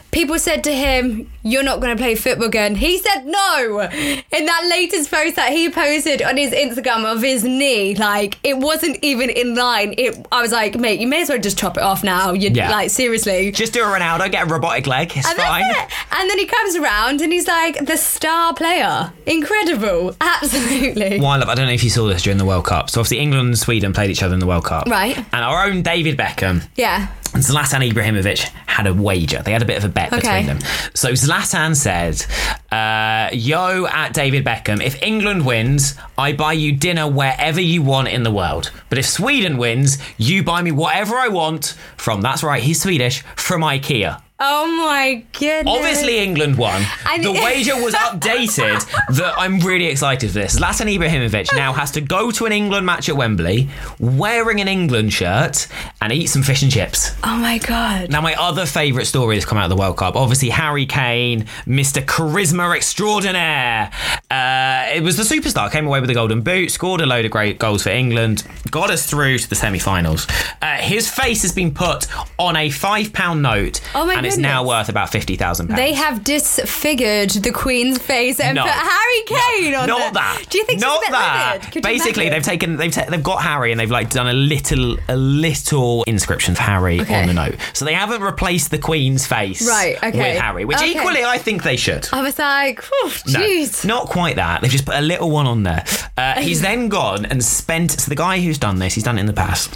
People 0.10 0.40
said 0.40 0.64
to 0.64 0.74
him, 0.74 1.30
You're 1.44 1.62
not 1.62 1.82
going 1.82 1.96
to 1.96 2.02
play 2.02 2.16
football 2.16 2.48
again. 2.48 2.76
He 2.76 2.98
said 2.98 3.26
no. 3.26 3.82
In 3.82 4.46
that 4.46 4.68
latest 4.70 5.12
post 5.12 5.36
that 5.36 5.52
he 5.52 5.70
posted 5.70 6.22
on 6.22 6.38
his 6.38 6.54
Instagram 6.54 7.04
of 7.04 7.22
his 7.22 7.44
knee, 7.44 7.96
like, 7.96 8.40
it 8.42 8.58
wasn't 8.58 8.98
even 9.04 9.30
in 9.30 9.56
line. 9.56 9.94
It, 9.98 10.26
I 10.32 10.42
was 10.42 10.54
like, 10.54 10.76
Mate, 10.80 11.02
you 11.02 11.08
may 11.08 11.22
as 11.24 11.30
well 11.30 11.38
just 11.38 11.58
chop 11.58 11.76
it 11.76 11.84
off 11.84 12.02
now. 12.04 12.32
You 12.32 12.50
Yeah. 12.50 12.72
Like, 12.72 12.90
seriously. 12.92 13.52
Just 13.52 13.74
do 13.74 13.84
a 13.84 13.88
Ronaldo, 13.88 14.32
get 14.32 14.48
a 14.48 14.50
robotic 14.50 14.88
leg. 14.88 15.12
It's 15.16 15.28
and 15.28 15.38
fine. 15.38 15.70
it. 15.70 15.92
And 16.14 16.30
then 16.30 16.40
he 16.40 16.46
comes 16.46 16.78
around 16.78 17.20
and 17.22 17.34
he's 17.34 17.48
like 17.48 17.86
the 17.86 17.98
star 17.98 18.54
player. 18.54 19.12
Incredible. 19.26 20.16
Absolutely. 20.22 20.95
One 21.20 21.40
love, 21.40 21.50
I 21.50 21.56
don't 21.56 21.68
know 21.68 21.74
if 21.74 21.84
you 21.84 21.90
saw 21.90 22.08
this 22.08 22.24
during 22.24 22.38
the 22.38 22.46
World 22.46 22.66
Cup. 22.66 22.90
So 22.90 23.00
obviously 23.02 23.20
England 23.20 23.48
and 23.48 23.58
Sweden 23.58 23.94
played 23.94 24.10
each 24.10 24.24
other 24.24 24.34
in 24.34 24.40
the 24.40 24.48
World 24.48 24.66
Cup. 24.66 24.88
Right. 24.88 25.18
And 25.18 25.46
our 25.46 25.66
own 25.66 25.82
David 25.82 26.18
Beckham 26.18 26.68
Yeah. 26.76 27.08
Zlatan 27.36 27.90
Ibrahimovic 27.92 28.40
had 28.66 28.88
a 28.88 28.94
wager. 28.94 29.42
They 29.42 29.52
had 29.52 29.62
a 29.62 29.66
bit 29.66 29.78
of 29.78 29.84
a 29.86 29.90
bet 29.90 30.12
Okay. 30.14 30.20
between 30.22 30.46
them. 30.48 30.60
So 30.94 31.12
Zlatan 31.12 31.76
said, 31.76 32.26
uh, 32.72 33.30
Yo, 33.34 33.86
at 33.88 34.14
David 34.14 34.44
Beckham, 34.46 34.82
if 34.84 35.02
England 35.02 35.46
wins, 35.46 35.96
I 36.18 36.34
buy 36.34 36.54
you 36.54 36.72
dinner 36.72 37.08
wherever 37.08 37.62
you 37.62 37.82
want 37.82 38.08
in 38.08 38.24
the 38.24 38.32
world. 38.32 38.72
But 38.90 38.98
if 38.98 39.06
Sweden 39.06 39.58
wins, 39.58 39.98
you 40.18 40.44
buy 40.44 40.62
me 40.62 40.72
whatever 40.72 41.16
I 41.16 41.28
want 41.28 41.76
from, 41.98 42.22
that's 42.22 42.44
right, 42.44 42.62
he's 42.64 42.82
Swedish, 42.82 43.22
from 43.36 43.62
IKEA. 43.62 44.22
Oh 44.38 44.68
my 44.68 45.24
goodness. 45.40 45.74
Obviously, 45.74 46.20
England 46.20 46.58
won. 46.58 46.84
I 47.06 47.20
the 47.20 47.32
wager 47.32 47.82
was 47.82 47.94
updated. 47.94 48.86
that 49.16 49.34
I'm 49.38 49.60
really 49.60 49.86
excited 49.86 50.28
for 50.30 50.34
this. 50.40 50.60
Zlatan 50.60 50.94
Ibrahimovic 50.94 51.56
now 51.56 51.72
has 51.72 51.90
to 51.92 52.02
go 52.02 52.32
to 52.32 52.46
an 52.46 52.52
England 52.52 52.86
match 52.86 53.08
at 53.08 53.16
Wembley 53.16 53.70
wearing 53.98 54.60
an 54.60 54.68
England 54.68 55.14
shirt 55.14 55.68
and 56.02 56.12
eat 56.12 56.26
some 56.28 56.44
fish 56.44 56.64
and 56.64 56.70
chips. 56.72 57.16
Oh 57.28 57.38
my 57.38 57.58
god. 57.58 58.12
Now, 58.12 58.22
my 58.22 58.36
other 58.36 58.68
favourite 58.68 59.06
story 59.06 59.36
that's 59.36 59.46
come 59.46 59.58
out 59.58 59.64
of 59.66 59.70
the 59.72 59.76
World 59.76 59.98
Cup, 59.98 60.16
obviously 60.16 60.50
Harry 60.50 60.86
Kane, 60.86 61.46
Mr. 61.66 62.04
Charisma 62.06 62.76
Extraordinaire. 62.76 63.90
Uh, 64.30 64.86
it 64.94 65.02
was 65.02 65.18
the 65.18 65.24
superstar, 65.24 65.72
came 65.72 65.88
away 65.88 66.00
with 66.02 66.08
the 66.08 66.14
golden 66.14 66.42
boot, 66.42 66.70
scored 66.70 67.02
a 67.02 67.06
load 67.06 67.26
of 67.26 67.32
great 67.32 67.58
goals 67.58 67.82
for 67.82 67.90
England, 67.90 68.44
got 68.70 68.92
us 68.92 69.08
through 69.10 69.40
to 69.40 69.50
the 69.50 69.56
semi-finals. 69.56 70.28
Uh, 70.62 70.76
his 70.78 71.10
face 71.10 71.42
has 71.42 71.52
been 71.52 71.74
put 71.74 72.06
on 72.38 72.56
a 72.56 72.70
five-pound 72.70 73.42
note, 73.42 73.82
Oh 73.96 74.06
my 74.06 74.14
and 74.16 74.26
it's 74.26 74.38
now 74.38 74.64
worth 74.66 74.90
about 74.90 75.10
fifty 75.12 75.36
thousand 75.36 75.68
pounds. 75.68 75.80
They 75.80 75.94
have 75.94 76.24
disfigured 76.24 77.32
the 77.32 77.52
Queen's 77.52 77.98
face 77.98 78.40
and 78.40 78.56
No. 78.56 78.64
put 78.64 78.72
Harry 78.72 79.24
Kane 79.26 79.74
on 79.76 79.88
Not 79.88 80.10
it. 80.10 80.14
that. 80.14 80.44
Do 80.50 80.58
you 80.60 80.66
think 80.66 80.80
not 80.80 81.00
she's 81.00 81.10
a 81.10 81.12
bit 81.12 81.12
that? 81.12 81.52
livid? 81.56 81.66
Could 81.72 81.76
you 81.76 81.82
Basically, 81.82 82.30
they've 82.30 82.44
taken 82.44 82.78
they've 82.78 82.92
ta- 82.92 83.06
they've 83.10 83.24
got 83.24 83.42
Harry 83.42 83.72
and 83.72 83.80
they've 83.80 83.90
like 83.92 84.10
done 84.12 84.28
a 84.28 84.34
little 84.34 84.98
a 85.10 85.16
little 85.16 86.04
inscription 86.04 86.54
for 86.56 86.62
Harry 86.64 87.02
Okay. 87.02 87.15
On 87.22 87.28
the 87.28 87.34
note. 87.34 87.56
So 87.74 87.86
they 87.86 87.94
haven't 87.94 88.22
replaced 88.22 88.72
the 88.72 88.78
Queen's 88.78 89.26
face 89.26 89.68
Right, 89.68 89.98
okay. 89.98 90.12
with 90.34 90.42
Harry, 90.42 90.66
which 90.66 90.78
Okay. 90.78 90.92
equally 90.92 91.24
I 91.24 91.38
think 91.38 91.64
they 91.64 91.76
should. 91.78 92.08
I 92.12 92.22
was 92.22 92.38
like, 92.40 92.82
"Whew, 92.84 93.12
No, 93.28 93.66
not 93.86 94.08
quite 94.08 94.36
that. 94.38 94.62
They've 94.62 94.72
just 94.72 94.86
put 94.86 94.96
a 94.96 95.02
little 95.02 95.30
one 95.32 95.48
on 95.48 95.64
there. 95.64 95.84
Uh, 96.18 96.40
he's 96.42 96.62
then 96.62 96.90
gone 96.90 97.26
and 97.26 97.44
spent. 97.44 97.92
So 97.92 98.10
the 98.10 98.16
guy 98.16 98.40
who's 98.40 98.58
done 98.58 98.80
this, 98.80 98.94
he's 98.96 99.04
done 99.04 99.18
it 99.18 99.22
in 99.22 99.28
the 99.28 99.34
past. 99.34 99.76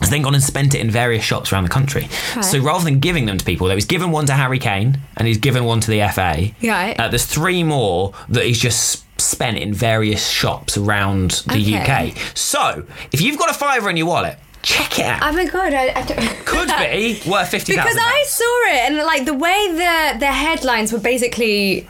Has 0.00 0.08
then 0.08 0.22
gone 0.22 0.34
and 0.34 0.42
spent 0.42 0.74
it 0.74 0.80
in 0.80 0.90
various 0.90 1.22
shops 1.22 1.52
around 1.52 1.64
the 1.64 1.68
country. 1.68 2.08
So 2.40 2.58
rather 2.60 2.84
than 2.84 3.00
giving 3.00 3.26
them 3.26 3.36
to 3.36 3.44
people, 3.44 3.66
there 3.66 3.76
was 3.76 3.84
given 3.84 4.10
one 4.10 4.24
to 4.26 4.32
Harry 4.32 4.58
Kane 4.58 4.98
and 5.18 5.28
he's 5.28 5.36
given 5.36 5.64
one 5.64 5.80
to 5.80 5.90
the 5.90 6.00
FA. 6.10 6.52
Right. 6.66 6.98
Uh, 6.98 7.08
there's 7.08 7.26
three 7.26 7.62
more 7.62 8.14
that 8.30 8.44
he's 8.46 8.58
just 8.58 9.04
spent 9.20 9.58
in 9.58 9.74
various 9.74 10.26
shops 10.26 10.78
around 10.78 11.42
the 11.46 11.76
Okay. 11.82 12.12
UK. 12.12 12.16
So 12.34 12.84
if 13.12 13.20
you've 13.20 13.38
got 13.38 13.50
a 13.50 13.54
fiver 13.54 13.90
in 13.90 13.98
your 13.98 14.06
wallet, 14.06 14.38
check 14.62 14.98
it 14.98 15.06
out. 15.06 15.22
Oh 15.22 15.32
my 15.32 15.44
god, 15.46 15.72
I, 15.72 15.92
I 15.94 16.02
don't. 16.02 16.20
Could 16.44 16.68
be 16.68 17.20
worth 17.28 17.48
fifty 17.50 17.72
because 17.72 17.96
I 17.98 18.24
saw 18.26 18.44
it 18.74 18.90
and 18.90 18.96
like 18.98 19.24
the 19.24 19.34
way 19.34 19.68
the 19.72 20.18
the 20.18 20.26
headlines 20.26 20.92
were 20.92 20.98
basically 20.98 21.86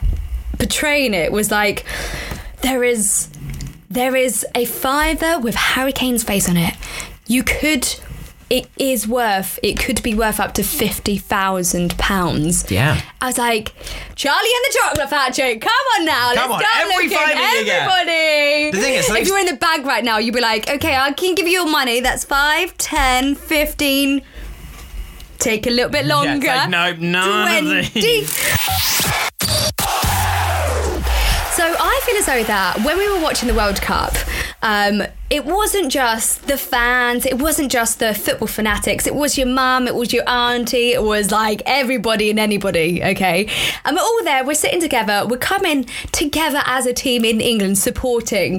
portraying 0.57 1.13
it 1.13 1.31
was 1.31 1.49
like 1.51 1.85
there 2.61 2.83
is 2.83 3.29
there 3.89 4.15
is 4.15 4.45
a 4.55 4.65
fiver 4.65 5.39
with 5.39 5.55
Harry 5.55 5.91
Kane's 5.91 6.23
face 6.23 6.47
on 6.49 6.57
it. 6.57 6.75
You 7.27 7.43
could. 7.43 7.87
It 8.51 8.67
is 8.77 9.07
worth. 9.07 9.57
It 9.63 9.79
could 9.79 10.03
be 10.03 10.13
worth 10.13 10.37
up 10.37 10.53
to 10.55 10.63
fifty 10.63 11.17
thousand 11.17 11.97
pounds. 11.97 12.69
Yeah. 12.69 12.99
I 13.21 13.27
was 13.27 13.37
like, 13.37 13.73
Charlie 14.15 14.49
and 14.57 14.65
the 14.73 14.77
Chocolate 14.77 15.09
Factory. 15.09 15.57
Come 15.57 15.71
on 15.97 16.05
now, 16.05 16.33
Come 16.33 16.51
let's 16.51 16.65
on, 16.65 16.69
start 16.69 16.91
every 16.91 17.07
looking. 17.07 17.37
Everybody. 17.37 18.71
The 18.71 18.77
thing 18.83 18.93
is, 18.95 19.09
if 19.09 19.25
you 19.27 19.33
were 19.33 19.39
in 19.39 19.45
the 19.45 19.55
bag 19.55 19.85
right 19.85 20.03
now, 20.03 20.17
you'd 20.17 20.35
be 20.35 20.41
like, 20.41 20.69
okay, 20.69 20.97
I 20.97 21.13
can 21.13 21.33
give 21.33 21.47
you 21.47 21.53
your 21.61 21.69
money. 21.71 22.01
That's 22.01 22.25
five, 22.25 22.77
ten, 22.77 23.35
fifteen. 23.35 24.21
Take 25.39 25.65
a 25.65 25.69
little 25.71 25.89
bit 25.89 26.05
longer. 26.05 26.45
like, 26.47 26.69
nope, 26.99 26.99
none 26.99 27.77
of 27.77 27.91
20. 27.93 28.23
So 31.55 31.63
I 31.79 32.01
feel 32.05 32.17
as 32.17 32.25
though 32.25 32.43
that 32.43 32.81
when 32.83 32.97
we 32.97 33.07
were 33.11 33.21
watching 33.21 33.47
the 33.47 33.53
World 33.53 33.81
Cup, 33.81 34.13
um, 34.61 35.03
it 35.29 35.45
wasn't 35.45 35.91
just 35.91 36.47
the 36.47 36.57
fans, 36.57 37.25
it 37.25 37.39
wasn't 37.39 37.71
just 37.71 37.99
the 37.99 38.13
football 38.13 38.47
fanatics, 38.47 39.07
it 39.07 39.15
was 39.15 39.37
your 39.37 39.47
mum, 39.47 39.87
it 39.87 39.95
was 39.95 40.13
your 40.13 40.27
auntie, 40.27 40.91
it 40.91 41.01
was 41.01 41.31
like 41.31 41.61
everybody 41.65 42.29
and 42.29 42.39
anybody, 42.39 43.03
okay? 43.03 43.47
And 43.85 43.95
we're 43.95 44.03
all 44.03 44.23
there, 44.23 44.45
we're 44.45 44.53
sitting 44.53 44.81
together, 44.81 45.25
we're 45.27 45.37
coming 45.37 45.85
together 46.11 46.61
as 46.65 46.85
a 46.85 46.93
team 46.93 47.25
in 47.25 47.41
England 47.41 47.77
supporting. 47.77 48.55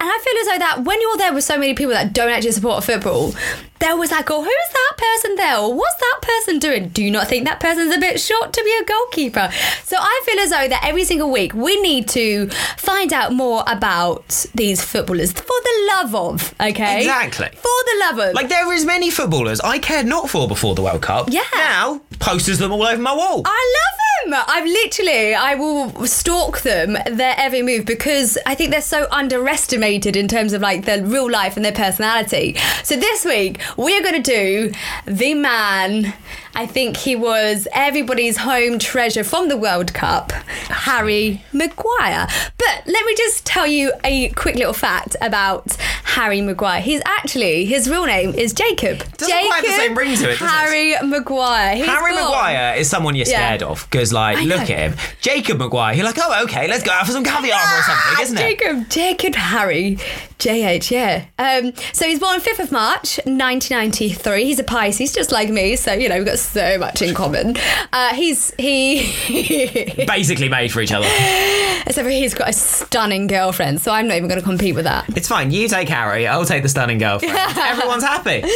And 0.00 0.08
I 0.08 0.18
feel 0.22 0.40
as 0.40 0.46
though 0.46 0.64
that 0.64 0.84
when 0.84 1.00
you're 1.00 1.16
there 1.16 1.34
with 1.34 1.42
so 1.42 1.58
many 1.58 1.74
people 1.74 1.92
that 1.92 2.12
don't 2.12 2.30
actually 2.30 2.52
support 2.52 2.84
football, 2.84 3.34
they're 3.80 3.92
always 3.92 4.10
like, 4.10 4.30
oh, 4.30 4.42
who's 4.42 4.72
that 4.72 4.96
person 4.96 5.36
there? 5.36 5.58
Or 5.58 5.74
what's 5.74 5.96
that 5.96 6.20
person 6.22 6.58
doing? 6.58 6.88
Do 6.88 7.02
you 7.02 7.10
not 7.10 7.28
think 7.28 7.46
that 7.46 7.60
person's 7.60 7.94
a 7.94 7.98
bit 7.98 8.20
short 8.20 8.52
to 8.52 8.62
be 8.64 8.78
a 8.80 8.84
goalkeeper? 8.84 9.50
So 9.84 9.96
I 9.98 10.22
feel 10.24 10.40
as 10.40 10.50
though 10.50 10.68
that 10.68 10.84
every 10.84 11.04
single 11.04 11.30
week 11.30 11.54
we 11.54 11.80
need 11.80 12.08
to 12.10 12.48
find 12.76 13.12
out 13.12 13.32
more 13.32 13.64
about 13.66 14.46
these 14.54 14.82
footballers 14.82 15.32
for 15.32 15.46
the 15.46 15.92
love 15.94 16.14
of, 16.14 16.54
okay? 16.60 16.98
Exactly. 16.98 17.48
For 17.48 17.62
the 17.62 17.96
love 18.00 18.18
of. 18.28 18.34
Like 18.34 18.48
there 18.48 18.64
are 18.66 18.72
as 18.72 18.84
many 18.84 19.10
footballers 19.10 19.60
I 19.60 19.78
cared 19.78 20.06
not 20.06 20.28
for 20.30 20.48
before 20.48 20.74
the 20.74 20.82
World 20.82 21.02
Cup. 21.02 21.28
Yeah. 21.30 21.42
Now 21.54 22.00
posters 22.18 22.58
them 22.58 22.72
all 22.72 22.82
over 22.82 23.00
my 23.00 23.14
wall. 23.14 23.42
I 23.44 23.74
love 23.76 24.32
them. 24.32 24.44
I've 24.48 24.64
literally, 24.66 25.34
I 25.34 25.54
will 25.54 26.06
stalk 26.06 26.62
them 26.62 26.98
their 27.06 27.34
every 27.38 27.62
move 27.62 27.86
because 27.86 28.36
I 28.44 28.54
think 28.54 28.70
they're 28.70 28.82
so 28.82 29.06
underestimated 29.10 30.16
in 30.16 30.28
terms 30.28 30.52
of 30.52 30.60
like 30.60 30.84
their 30.84 31.02
real 31.04 31.30
life 31.30 31.56
and 31.56 31.64
their 31.64 31.72
personality. 31.72 32.56
So 32.82 32.96
this 32.96 33.24
week 33.24 33.60
we 33.76 33.96
are 33.96 34.02
going 34.02 34.22
to 34.22 34.22
do 34.22 34.72
the 35.06 35.34
man. 35.34 36.14
I 36.58 36.66
think 36.66 36.96
he 36.96 37.14
was 37.14 37.68
everybody's 37.72 38.38
home 38.38 38.80
treasure 38.80 39.22
from 39.22 39.48
the 39.48 39.56
World 39.56 39.94
Cup, 39.94 40.32
Harry 40.32 41.44
Maguire. 41.52 42.26
But 42.58 42.82
let 42.86 43.06
me 43.06 43.14
just 43.16 43.46
tell 43.46 43.64
you 43.64 43.92
a 44.02 44.30
quick 44.30 44.56
little 44.56 44.72
fact 44.72 45.14
about 45.20 45.76
Harry 46.02 46.40
Maguire. 46.40 46.80
He's 46.80 47.00
actually 47.04 47.64
his 47.64 47.88
real 47.88 48.06
name 48.06 48.34
is 48.34 48.52
Jacob. 48.52 48.98
Doesn't 49.16 49.28
Jacob 49.28 49.46
quite 49.46 49.54
have 49.54 49.64
the 49.66 49.70
same 49.70 49.96
ring 49.96 50.16
to 50.16 50.24
it, 50.30 50.38
does 50.38 50.42
it? 50.42 50.46
Harry 50.48 50.94
Maguire. 51.08 51.76
He's 51.76 51.86
Harry 51.86 52.12
got- 52.14 52.24
Maguire 52.30 52.74
is 52.76 52.90
someone 52.90 53.14
you're 53.14 53.28
Yeah. 53.28 53.36
scared 53.46 53.62
of 53.62 53.86
because, 53.88 54.12
like, 54.12 54.40
look 54.42 54.62
at 54.62 54.68
him. 54.68 54.96
Jacob 55.20 55.58
Maguire, 55.58 55.94
you're 55.94 56.04
like, 56.04 56.18
oh, 56.20 56.42
okay, 56.42 56.66
let's 56.66 56.82
go 56.82 56.90
out 56.90 57.06
for 57.06 57.12
some 57.12 57.22
caviar 57.22 57.56
or 57.56 57.82
something, 57.84 58.22
isn't 58.24 58.36
it? 58.36 58.40
Jacob, 58.40 58.88
Jacob 58.90 59.34
Harry, 59.36 59.96
JH, 60.40 60.90
yeah. 60.90 61.24
Um, 61.38 61.72
so 61.92 62.06
he's 62.06 62.18
born 62.18 62.40
5th 62.40 62.58
of 62.58 62.72
March, 62.72 63.20
1993. 63.26 64.44
He's 64.44 64.58
a 64.58 64.64
Pisces, 64.64 65.12
just 65.12 65.30
like 65.30 65.50
me. 65.50 65.76
So, 65.76 65.92
you 65.92 66.08
know, 66.08 66.16
we've 66.16 66.26
got 66.26 66.38
so 66.52 66.78
much 66.78 67.02
in 67.02 67.14
common. 67.14 67.56
Uh, 67.92 68.14
he's, 68.14 68.52
he, 68.58 70.04
Basically 70.06 70.48
made 70.48 70.72
for 70.72 70.80
each 70.80 70.92
other. 70.92 71.06
except 71.06 72.04
for 72.04 72.10
he's 72.10 72.34
got 72.34 72.48
a 72.48 72.52
stunning 72.52 73.26
girlfriend. 73.26 73.80
So 73.80 73.92
I'm 73.92 74.08
not 74.08 74.16
even 74.16 74.28
going 74.28 74.40
to 74.40 74.44
compete 74.44 74.74
with 74.74 74.84
that. 74.84 75.04
It's 75.16 75.28
fine. 75.28 75.50
You 75.50 75.68
take 75.68 75.88
Harry. 75.88 76.26
I'll 76.26 76.44
take 76.44 76.62
the 76.62 76.68
stunning 76.68 76.98
girlfriend. 76.98 77.36
Everyone's 77.58 78.02
happy. 78.04 78.42
Um, 78.42 78.50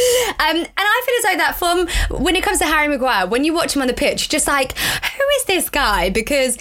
and 0.57 0.67
I 0.77 1.01
feel 1.05 1.15
as 1.17 1.23
though 1.33 1.37
that 1.37 1.55
from 1.57 2.19
when 2.21 2.35
it 2.35 2.43
comes 2.43 2.59
to 2.59 2.65
Harry 2.65 2.87
Maguire, 2.87 3.27
when 3.27 3.43
you 3.43 3.53
watch 3.53 3.75
him 3.75 3.81
on 3.81 3.87
the 3.87 3.93
pitch, 3.93 4.29
just 4.29 4.47
like, 4.47 4.77
who 4.77 5.23
is 5.39 5.45
this 5.45 5.69
guy? 5.69 6.09
Because 6.09 6.57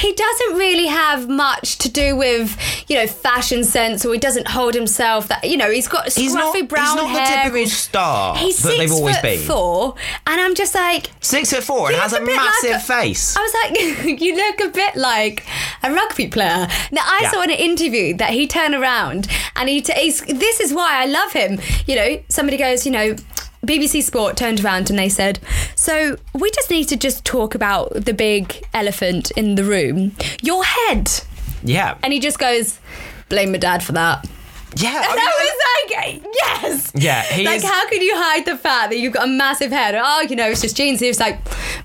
he 0.00 0.12
doesn't 0.12 0.56
really 0.56 0.86
have 0.86 1.28
much 1.28 1.78
to 1.78 1.90
do 1.90 2.16
with, 2.16 2.56
you 2.88 2.96
know, 2.96 3.06
fashion 3.06 3.64
sense 3.64 4.04
or 4.04 4.12
he 4.12 4.18
doesn't 4.18 4.48
hold 4.48 4.74
himself 4.74 5.28
that, 5.28 5.44
you 5.48 5.56
know, 5.56 5.70
he's 5.70 5.88
got 5.88 6.06
scruffy 6.06 6.20
He's 6.20 6.34
not, 6.34 6.68
brown 6.68 6.86
he's 6.86 6.96
not 6.96 7.10
hair. 7.10 7.26
the 7.26 7.42
typical 7.50 7.70
star 7.70 8.36
He's 8.36 8.62
that 8.62 8.76
they've 8.78 8.92
always 8.92 9.18
been. 9.18 9.38
four, 9.40 9.94
and 10.26 10.40
I'm 10.40 10.54
just 10.54 10.75
like, 10.76 11.10
Six 11.20 11.52
foot 11.52 11.64
four 11.64 11.88
and 11.88 11.96
has 11.96 12.12
a 12.12 12.16
a 12.22 12.24
bit 12.24 12.36
like 12.36 12.44
massive 12.62 12.82
face. 12.84 13.36
I 13.36 13.40
was 13.40 13.54
like, 13.64 14.20
you 14.20 14.36
look 14.36 14.60
a 14.60 14.68
bit 14.68 14.94
like 14.94 15.44
a 15.82 15.92
rugby 15.92 16.28
player. 16.28 16.68
Now, 16.92 17.02
I 17.04 17.20
Yeah. 17.22 17.30
saw 17.32 17.42
in 17.42 17.50
an 17.50 17.56
interview 17.56 18.16
that 18.18 18.30
he 18.30 18.46
turned 18.46 18.74
around 18.74 19.26
and 19.56 19.68
he, 19.68 19.80
t- 19.80 20.10
this 20.32 20.60
is 20.60 20.72
why 20.72 21.02
I 21.02 21.06
love 21.06 21.32
him. 21.32 21.58
You 21.86 21.96
know, 21.96 22.22
somebody 22.28 22.56
goes, 22.56 22.86
you 22.86 22.92
know, 22.92 23.16
BBC 23.64 24.02
Sport 24.04 24.36
turned 24.36 24.64
around 24.64 24.90
and 24.90 24.98
they 24.98 25.08
said, 25.08 25.40
so 25.74 26.16
we 26.34 26.50
just 26.52 26.70
need 26.70 26.84
to 26.88 26.96
just 26.96 27.24
talk 27.24 27.54
about 27.56 27.92
the 27.94 28.14
big 28.14 28.64
elephant 28.72 29.32
in 29.32 29.56
the 29.56 29.64
room, 29.64 30.12
your 30.40 30.62
head. 30.64 31.10
yeah. 31.64 31.98
And 32.04 32.12
he 32.12 32.20
just 32.20 32.38
goes, 32.38 32.78
blame 33.28 33.50
my 33.50 33.58
dad 33.58 33.82
for 33.82 33.90
that. 33.92 34.24
Yeah. 34.76 34.96
And 34.96 35.04
I 35.04 35.14
mean, 35.14 35.28
I 35.28 36.14
was 36.18 36.22
like, 36.22 36.34
yes. 36.34 36.92
Yeah, 36.94 37.22
he 37.22 37.44
like, 37.44 37.56
is- 37.56 37.64
how 37.64 37.88
can 37.88 38.00
you 38.02 38.14
hide 38.16 38.44
the 38.44 38.56
fact 38.58 38.90
that 38.90 38.98
you've 38.98 39.12
got 39.12 39.24
a 39.24 39.30
massive 39.30 39.70
head? 39.72 39.94
Oh, 39.98 40.20
you 40.28 40.36
know, 40.36 40.48
it's 40.48 40.60
just 40.60 40.76
genes. 40.76 41.00
He 41.00 41.08
was 41.08 41.20
like, 41.20 41.38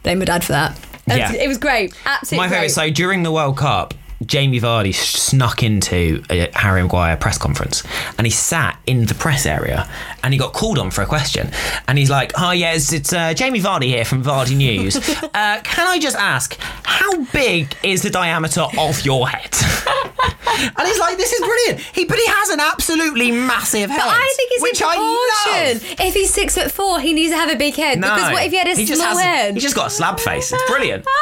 blame 0.03 0.19
my 0.19 0.25
dad 0.25 0.43
for 0.43 0.51
that. 0.53 0.77
Yeah. 1.07 1.33
It 1.33 1.47
was 1.47 1.57
great. 1.57 1.93
Absolutely 2.05 2.45
My 2.47 2.49
favourite. 2.49 2.71
So 2.71 2.89
during 2.89 3.23
the 3.23 3.31
World 3.31 3.57
Cup, 3.57 3.93
Jamie 4.25 4.59
Vardy 4.59 4.93
snuck 4.93 5.63
into 5.63 6.23
a 6.29 6.49
Harry 6.53 6.81
Maguire 6.83 7.17
press 7.17 7.37
conference, 7.37 7.83
and 8.17 8.27
he 8.27 8.31
sat 8.31 8.79
in 8.85 9.05
the 9.05 9.13
press 9.15 9.45
area, 9.45 9.89
and 10.23 10.33
he 10.33 10.39
got 10.39 10.53
called 10.53 10.77
on 10.77 10.91
for 10.91 11.01
a 11.01 11.05
question, 11.05 11.49
and 11.87 11.97
he's 11.97 12.09
like, 12.09 12.31
"Oh 12.37 12.51
yes, 12.51 12.93
it's 12.93 13.11
uh, 13.13 13.33
Jamie 13.33 13.59
Vardy 13.61 13.85
here 13.85 14.05
from 14.05 14.23
Vardy 14.23 14.55
News. 14.55 14.95
uh, 15.23 15.61
can 15.63 15.87
I 15.87 15.97
just 15.99 16.15
ask, 16.17 16.57
how 16.83 17.23
big 17.33 17.75
is 17.83 18.01
the 18.03 18.09
diameter 18.09 18.65
of 18.77 19.03
your 19.05 19.27
head?" 19.27 19.53
and 20.77 20.87
he's 20.87 20.99
like, 20.99 21.17
"This 21.17 21.31
is 21.33 21.39
brilliant." 21.39 21.79
He, 21.93 22.05
but 22.05 22.17
he 22.17 22.25
has 22.27 22.49
an 22.49 22.59
absolutely 22.59 23.31
massive 23.31 23.89
head, 23.89 23.99
But 23.99 24.07
I 24.09 24.33
think 24.37 24.51
it's 24.53 24.61
which 24.63 24.81
in 24.81 24.87
I 24.87 24.95
love. 24.97 25.81
proportion. 25.81 26.05
If 26.07 26.13
he's 26.13 26.31
six 26.33 26.55
foot 26.55 26.71
four, 26.71 26.99
he 26.99 27.13
needs 27.13 27.31
to 27.31 27.37
have 27.37 27.49
a 27.49 27.55
big 27.55 27.75
head. 27.75 27.99
No, 27.99 28.13
because 28.13 28.31
what 28.33 28.43
if 28.45 28.51
he 28.51 28.57
had 28.57 28.67
a 28.67 28.75
he 28.75 28.85
just 28.85 29.01
small 29.01 29.15
has- 29.17 29.21
head? 29.23 29.53
He's 29.55 29.63
just 29.63 29.75
got 29.75 29.87
a 29.87 29.89
slab 29.89 30.19
face. 30.19 30.51
It's 30.53 30.63
brilliant. 30.69 31.05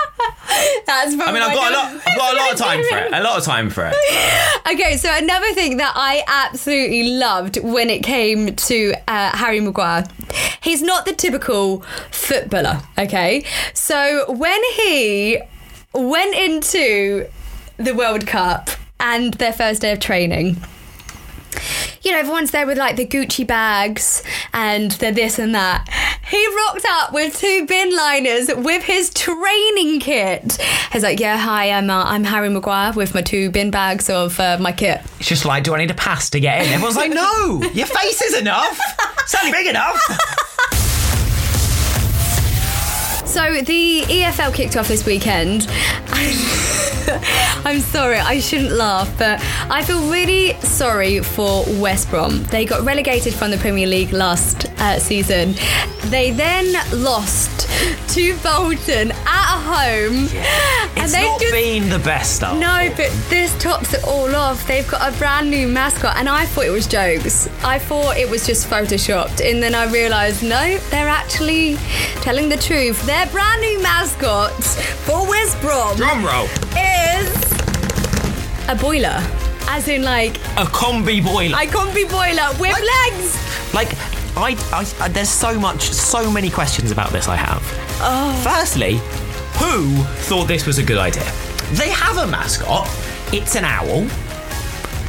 That's 0.85 1.15
brilliant. 1.15 1.21
I 1.29 1.31
mean, 1.33 1.43
I've 1.43 1.55
got 1.55 1.71
a 1.71 1.75
lot. 1.75 2.01
I've 2.07 2.17
got 2.17 2.33
a 2.33 2.37
lot 2.37 2.51
of 2.53 2.57
time 2.57 2.83
for 2.89 2.97
it. 2.97 3.13
A 3.13 3.21
lot 3.23 3.37
of 3.37 3.43
time 3.43 3.69
for 3.69 3.85
it. 3.91 3.95
Okay, 4.71 4.97
so 4.97 5.09
another 5.11 5.51
thing 5.53 5.77
that 5.77 5.93
I 5.95 6.23
absolutely 6.27 7.13
loved 7.13 7.57
when 7.63 7.89
it 7.89 8.03
came 8.03 8.55
to 8.55 8.93
uh, 9.07 9.35
Harry 9.35 9.59
Maguire, 9.61 10.03
he's 10.61 10.83
not 10.83 11.05
the 11.07 11.13
typical 11.13 11.81
footballer, 12.11 12.79
okay? 12.95 13.43
So 13.73 14.31
when 14.31 14.59
he 14.75 15.39
went 15.93 16.35
into 16.35 17.27
the 17.77 17.95
World 17.95 18.27
Cup 18.27 18.69
and 18.99 19.33
their 19.35 19.53
first 19.53 19.81
day 19.81 19.91
of 19.91 19.99
training, 19.99 20.57
you 22.01 22.11
know, 22.11 22.19
everyone's 22.19 22.51
there 22.51 22.65
with 22.65 22.77
like 22.77 22.95
the 22.95 23.05
Gucci 23.05 23.45
bags 23.45 24.23
and 24.53 24.91
the 24.91 25.11
this 25.11 25.39
and 25.39 25.53
that. 25.55 25.87
He 26.27 26.47
rocked 26.55 26.85
up 26.87 27.13
with 27.13 27.37
two 27.39 27.65
bin 27.65 27.95
liners 27.95 28.49
with 28.55 28.83
his 28.83 29.09
training 29.11 29.99
kit. 29.99 30.57
He's 30.91 31.03
like, 31.03 31.19
"Yeah, 31.19 31.37
hi, 31.37 31.71
I'm 31.71 31.89
uh, 31.89 32.03
I'm 32.03 32.23
Harry 32.23 32.49
Maguire 32.49 32.93
with 32.93 33.15
my 33.15 33.21
two 33.21 33.49
bin 33.49 33.71
bags 33.71 34.09
of 34.09 34.39
uh, 34.39 34.57
my 34.59 34.71
kit." 34.71 35.01
It's 35.19 35.27
just 35.27 35.45
like, 35.45 35.63
do 35.63 35.73
I 35.73 35.79
need 35.79 35.91
a 35.91 35.95
pass 35.95 36.29
to 36.31 36.39
get 36.39 36.65
in? 36.65 36.71
Everyone's 36.71 36.95
like, 36.95 37.11
no, 37.11 37.61
your 37.73 37.87
face 37.87 38.21
is 38.21 38.37
enough. 38.37 38.79
It's 39.21 39.35
only 39.35 39.51
big 39.51 39.67
enough. 39.67 39.99
So 43.25 43.61
the 43.61 44.01
EFL 44.07 44.55
kicked 44.55 44.75
off 44.75 44.87
this 44.87 45.05
weekend. 45.05 45.67
I'm 47.65 47.79
sorry, 47.79 48.17
I 48.17 48.39
shouldn't 48.39 48.71
laugh, 48.71 49.09
but 49.17 49.39
I 49.69 49.83
feel 49.83 50.09
really 50.09 50.53
sorry 50.61 51.19
for 51.19 51.63
West 51.79 52.09
Brom. 52.09 52.43
They 52.45 52.65
got 52.65 52.83
relegated 52.83 53.33
from 53.33 53.51
the 53.51 53.57
Premier 53.57 53.87
League 53.87 54.11
last 54.11 54.65
uh, 54.79 54.99
season. 54.99 55.55
They 56.05 56.31
then 56.31 56.73
lost 57.03 57.67
to 58.09 58.35
Bolton 58.39 59.11
at 59.11 59.59
home. 59.61 60.27
It's 60.97 61.13
they 61.13 61.23
not 61.23 61.39
just 61.39 61.53
been 61.53 61.89
the 61.89 61.99
best 61.99 62.37
start. 62.37 62.57
No, 62.57 62.91
but 62.97 63.11
this 63.29 63.57
tops 63.61 63.93
it 63.93 64.03
all 64.03 64.35
off. 64.35 64.65
They've 64.67 64.87
got 64.89 65.13
a 65.13 65.17
brand 65.17 65.49
new 65.49 65.67
mascot, 65.67 66.17
and 66.17 66.27
I 66.27 66.45
thought 66.45 66.65
it 66.65 66.71
was 66.71 66.87
jokes. 66.87 67.47
I 67.63 67.77
thought 67.79 68.17
it 68.17 68.29
was 68.29 68.45
just 68.45 68.67
photoshopped, 68.67 69.47
and 69.47 69.61
then 69.61 69.75
I 69.75 69.91
realised 69.91 70.43
no, 70.43 70.77
they're 70.89 71.07
actually 71.07 71.75
telling 72.21 72.49
the 72.49 72.57
truth. 72.57 73.05
Their 73.05 73.27
brand 73.27 73.61
new 73.61 73.81
mascot 73.81 74.51
for 74.63 75.28
Brom 75.69 75.95
Drum 75.97 76.25
roll. 76.25 76.45
is 76.75 77.29
a 78.67 78.75
boiler, 78.75 79.21
as 79.67 79.87
in 79.87 80.01
like 80.01 80.35
A 80.57 80.65
combi 80.65 81.23
boiler. 81.23 81.55
a 81.55 81.67
combi 81.67 82.09
boiler 82.09 82.49
with 82.59 82.75
legs. 82.97 83.73
like, 83.73 83.89
I, 84.35 84.57
I, 84.73 84.85
I- 84.99 85.09
there's 85.09 85.29
so 85.29 85.59
much, 85.59 85.81
so 85.91 86.31
many 86.31 86.49
questions 86.49 86.89
about 86.89 87.11
this 87.11 87.27
I 87.27 87.35
have. 87.35 87.61
Oh. 88.01 88.33
Firstly, 88.43 88.93
who 89.59 90.03
thought 90.27 90.47
this 90.47 90.65
was 90.65 90.79
a 90.79 90.83
good 90.83 90.97
idea? 90.97 91.31
They 91.73 91.89
have 91.89 92.17
a 92.17 92.25
mascot. 92.25 92.87
It's 93.31 93.55
an 93.55 93.63
owl. 93.63 94.07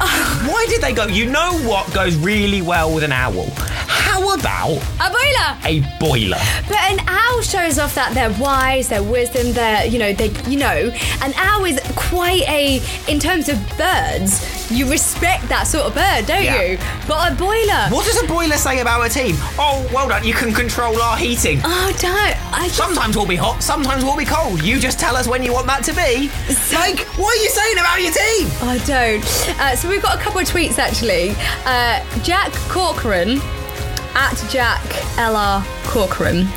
Why 0.51 0.65
did 0.69 0.81
they 0.81 0.93
go? 0.93 1.05
You 1.07 1.27
know 1.29 1.57
what 1.59 1.91
goes 1.93 2.15
really 2.15 2.61
well 2.61 2.93
with 2.93 3.03
an 3.03 3.11
owl? 3.11 3.45
How 3.87 4.33
about 4.33 4.81
A 4.99 5.09
boiler. 5.09 5.57
a 5.65 5.97
boiler? 5.99 6.37
But 6.67 6.77
an 6.91 6.99
owl 7.07 7.41
shows 7.41 7.77
off 7.79 7.93
that 7.95 8.13
they're 8.13 8.31
wise, 8.39 8.89
their 8.89 9.03
wisdom, 9.03 9.53
their 9.53 9.85
you 9.85 9.99
know, 9.99 10.13
they 10.13 10.29
you 10.49 10.57
know, 10.57 10.91
an 11.21 11.33
owl 11.35 11.65
is 11.65 11.79
quite 11.95 12.43
a 12.47 12.81
in 13.07 13.19
terms 13.19 13.47
of 13.49 13.57
birds, 13.77 14.60
you 14.71 14.89
respect 14.89 15.47
that 15.49 15.67
sort 15.67 15.85
of 15.85 15.93
bird, 15.93 16.25
don't 16.25 16.43
Yeah. 16.43 16.61
you? 16.61 16.77
But 17.07 17.31
a 17.31 17.35
boiler. 17.35 17.87
What 17.89 18.05
does 18.05 18.21
a 18.21 18.27
boiler 18.27 18.57
say 18.57 18.79
about 18.79 19.05
a 19.05 19.09
team? 19.09 19.35
Oh, 19.59 19.87
well 19.93 20.07
done. 20.09 20.23
You 20.23 20.33
can 20.33 20.53
control 20.53 20.99
our 21.01 21.17
heating. 21.17 21.61
Oh, 21.63 21.91
don't. 21.99 22.53
I 22.53 22.65
just, 22.65 22.77
Sometimes 22.77 23.15
we'll 23.15 23.25
be 23.27 23.35
hot, 23.35 23.61
sometimes 23.61 24.03
we'll 24.03 24.17
be 24.17 24.25
cold. 24.25 24.61
You 24.63 24.79
just 24.79 24.99
tell 24.99 25.15
us 25.15 25.27
when 25.27 25.43
you 25.43 25.53
want 25.53 25.67
that 25.67 25.83
to 25.85 25.93
be. 25.93 26.29
Like, 26.73 26.99
what 27.17 27.37
are 27.37 27.41
you 27.43 27.49
saying 27.49 27.77
about 27.77 28.01
your 28.01 28.11
team? 28.11 28.47
I 28.61 28.77
don't. 28.85 29.59
Uh, 29.59 29.75
so 29.75 29.87
we've 29.89 30.01
got 30.01 30.17
a 30.17 30.21
couple 30.21 30.39
of 30.41 30.47
tweets 30.47 30.77
actually. 30.79 31.31
Uh, 31.65 32.03
Jack 32.23 32.51
Corcoran 32.69 33.39
at 34.15 34.35
Jack 34.49 34.81
LR 35.17 35.63
Corcoran 35.85 36.47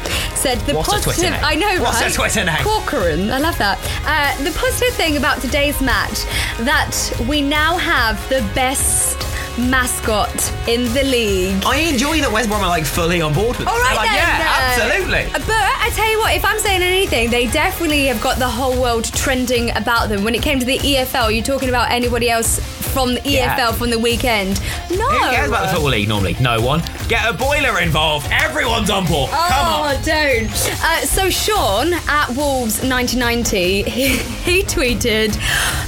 said 0.44 0.58
the 0.66 0.74
What 0.74 0.84
positive. 0.84 1.32
I 1.42 1.54
know, 1.54 1.80
What's 1.82 2.02
right? 2.02 2.12
Twitter 2.12 2.44
name? 2.44 2.62
Corcoran. 2.62 3.30
I 3.30 3.38
love 3.38 3.56
that. 3.56 3.78
Uh, 4.04 4.44
the 4.44 4.50
positive 4.50 4.92
thing 4.92 5.16
about 5.16 5.40
today's 5.40 5.80
match 5.80 6.24
that 6.68 6.92
we 7.26 7.40
now 7.40 7.78
have 7.78 8.20
the 8.28 8.42
best 8.54 9.16
mascot 9.56 10.36
in 10.68 10.84
the 10.92 11.02
league. 11.04 11.62
I 11.64 11.78
enjoy 11.78 12.20
that 12.20 12.30
West 12.30 12.50
Brom 12.50 12.60
are 12.60 12.68
like 12.68 12.84
fully 12.84 13.22
on 13.22 13.32
board 13.32 13.56
with 13.56 13.68
All 13.68 13.78
like, 13.80 14.06
then. 14.06 14.16
yeah, 14.16 14.44
uh, 14.44 14.82
absolutely. 14.84 15.32
But 15.32 15.64
I 15.80 15.90
tell 15.94 16.10
you 16.10 16.18
what, 16.18 16.34
if 16.34 16.44
I'm 16.44 16.58
saying 16.58 16.82
anything, 16.82 17.30
they 17.30 17.46
definitely 17.46 18.04
have 18.06 18.20
got 18.20 18.38
the 18.38 18.48
whole 18.48 18.78
world 18.78 19.04
trending 19.14 19.70
about 19.74 20.10
them. 20.10 20.24
When 20.24 20.34
it 20.34 20.42
came 20.42 20.58
to 20.58 20.66
the 20.66 20.76
EFL, 20.78 21.34
you 21.34 21.40
talking 21.42 21.70
about 21.70 21.90
anybody 21.90 22.28
else 22.28 22.60
from 22.94 23.14
the 23.14 23.20
EFL 23.20 23.30
Yeah. 23.30 23.72
from 23.72 23.90
the 23.90 23.98
weekend? 23.98 24.60
No. 24.90 25.08
Who 25.10 25.30
cares 25.30 25.48
about 25.48 25.62
the 25.66 25.72
Football 25.74 25.90
League 25.90 26.08
normally? 26.08 26.36
No 26.40 26.60
one. 26.60 26.82
Get 27.08 27.28
a 27.28 27.32
boiler 27.34 27.80
involved. 27.80 28.26
Everyone's 28.32 28.88
on 28.88 29.04
board. 29.06 29.30
Come 29.30 29.66
on. 29.66 29.94
Oh, 29.96 30.02
don't. 30.04 30.50
Uh, 30.82 31.00
so 31.00 31.28
Sean 31.28 31.92
at 32.08 32.28
Wolves 32.30 32.82
1990, 32.82 33.82
he, 33.82 34.08
he 34.50 34.62
tweeted, 34.62 35.36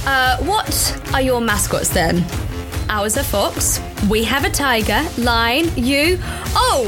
uh, 0.05 0.37
"What 0.43 1.01
are 1.13 1.21
your 1.21 1.41
mascots 1.41 1.89
then? 1.89 2.23
Ours 2.89 3.17
are 3.17 3.23
fox. 3.23 3.79
We 4.09 4.23
have 4.25 4.45
a 4.45 4.49
tiger. 4.49 5.01
Lion. 5.17 5.71
You. 5.75 6.19
Oh, 6.55 6.85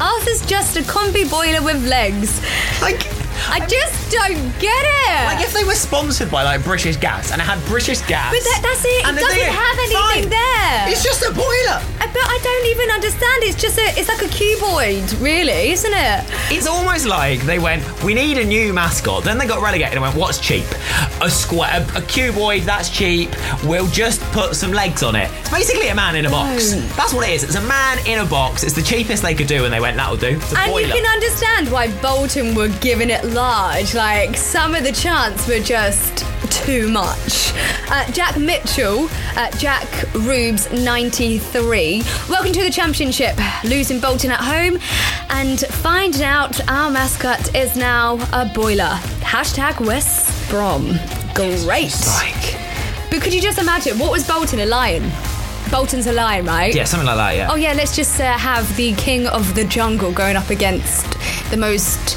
Arthur's 0.00 0.46
just 0.46 0.76
a 0.76 0.80
combi 0.82 1.28
boiler 1.28 1.62
with 1.62 1.84
legs. 1.86 2.40
Like, 2.80 3.06
I 3.48 3.60
just 3.66 4.10
don't 4.10 4.36
get 4.58 4.82
it. 4.84 5.24
like 5.26 5.44
if 5.44 5.52
they 5.52 5.64
were 5.64 5.74
sponsored 5.78 6.30
by 6.30 6.42
like 6.42 6.64
British 6.64 6.96
Gas 6.96 7.30
and 7.32 7.40
it 7.40 7.44
had 7.44 7.62
British 7.66 8.00
Gas. 8.02 8.32
but 8.34 8.42
that, 8.42 8.60
that's 8.62 8.84
it. 8.84 9.06
and 9.06 9.16
it 9.16 9.20
doesn't 9.20 9.54
have 9.54 9.78
anything 9.78 10.24
fine. 10.24 10.30
there. 10.30 10.88
It's 10.90 11.02
just 11.04 11.22
a 11.22 11.32
boiler. 11.32 11.80
Uh, 12.00 12.08
but 12.12 12.24
I 12.24 12.38
don't 12.42 12.66
even 12.72 12.90
understand. 12.90 13.44
It's 13.44 13.60
just 13.60 13.78
a. 13.78 13.86
It's 13.98 14.08
like 14.08 14.22
a 14.22 14.30
cuboid, 14.32 15.20
really, 15.22 15.70
isn't 15.70 15.92
it? 15.92 16.24
It's 16.50 16.66
almost 16.66 17.06
like 17.06 17.40
they 17.42 17.58
went, 17.58 17.82
we 18.02 18.14
need 18.14 18.38
a 18.38 18.44
new 18.44 18.72
mascot. 18.72 19.24
Then 19.24 19.38
they 19.38 19.46
got 19.46 19.62
relegated 19.62 19.94
and 19.94 20.02
went, 20.02 20.14
what's 20.16 20.38
cheap? 20.38 20.64
A 21.22 21.30
square, 21.30 21.70
a, 21.94 21.98
a 21.98 22.02
cuboid, 22.02 22.62
that's 22.62 22.90
cheap. 22.90 23.30
We'll 23.64 23.88
just 23.88 24.20
put 24.32 24.54
some 24.56 24.72
legs 24.72 25.02
on 25.02 25.14
it. 25.16 25.30
It's 25.40 25.50
basically 25.50 25.88
a 25.88 25.94
man 25.94 26.16
in 26.16 26.26
a 26.26 26.30
box. 26.30 26.72
Don't. 26.72 26.88
That's 26.96 27.12
what 27.12 27.28
it 27.28 27.32
is. 27.32 27.44
It's 27.44 27.54
a 27.56 27.62
man 27.62 27.98
in 28.06 28.18
a 28.20 28.26
box. 28.26 28.62
It's 28.62 28.74
the 28.74 28.82
cheapest 28.82 29.22
they 29.22 29.34
could 29.34 29.46
do, 29.46 29.64
and 29.64 29.72
they 29.72 29.80
went, 29.80 29.96
that'll 29.96 30.16
do. 30.16 30.28
It's 30.36 30.52
a 30.52 30.58
And 30.58 30.70
boiler. 30.72 30.88
you 30.88 30.92
can 30.94 31.06
understand 31.06 31.70
why 31.70 31.92
Bolton 32.00 32.54
were 32.54 32.68
giving 32.80 33.10
it 33.10 33.22
large. 33.32 33.94
Like 33.94 34.36
some 34.36 34.74
of 34.74 34.84
the 34.84 34.92
chants 34.92 35.46
were 35.48 35.60
just 35.60 36.24
too 36.50 36.88
much. 36.88 37.52
Uh, 37.90 38.10
Jack 38.12 38.36
Mitchell, 38.38 39.08
uh, 39.36 39.50
Jack 39.58 39.86
Rubes 40.14 40.70
93. 40.72 42.02
Welcome 42.28 42.52
to 42.52 42.62
the 42.62 42.70
championship. 42.70 43.36
Losing 43.64 44.00
Bolton 44.00 44.30
at 44.30 44.40
home 44.40 44.78
and 45.30 45.60
finding 45.60 46.22
out 46.22 46.60
our 46.68 46.90
mascot 46.90 47.54
is 47.54 47.76
now 47.76 48.14
a 48.32 48.50
boiler. 48.54 48.98
Hashtag 49.20 49.80
West 49.84 50.48
Brom. 50.50 50.98
Great. 51.34 51.94
Like, 52.06 52.56
But 53.10 53.22
could 53.22 53.32
you 53.34 53.40
just 53.40 53.58
imagine 53.58 53.98
what 53.98 54.10
was 54.10 54.26
Bolton 54.26 54.60
a 54.60 54.66
lion? 54.66 55.10
Bolton's 55.70 56.06
a 56.06 56.12
lion, 56.12 56.46
right? 56.46 56.74
yeah, 56.74 56.84
something 56.84 57.06
like 57.06 57.16
that. 57.16 57.36
Yeah. 57.36 57.48
Oh 57.50 57.56
yeah, 57.56 57.74
let's 57.74 57.94
just 57.94 58.18
uh, 58.20 58.38
have 58.38 58.74
the 58.76 58.94
king 58.94 59.26
of 59.26 59.54
the 59.54 59.64
jungle 59.64 60.10
going 60.12 60.34
up 60.34 60.48
against 60.48 61.04
the 61.50 61.58
most 61.58 62.16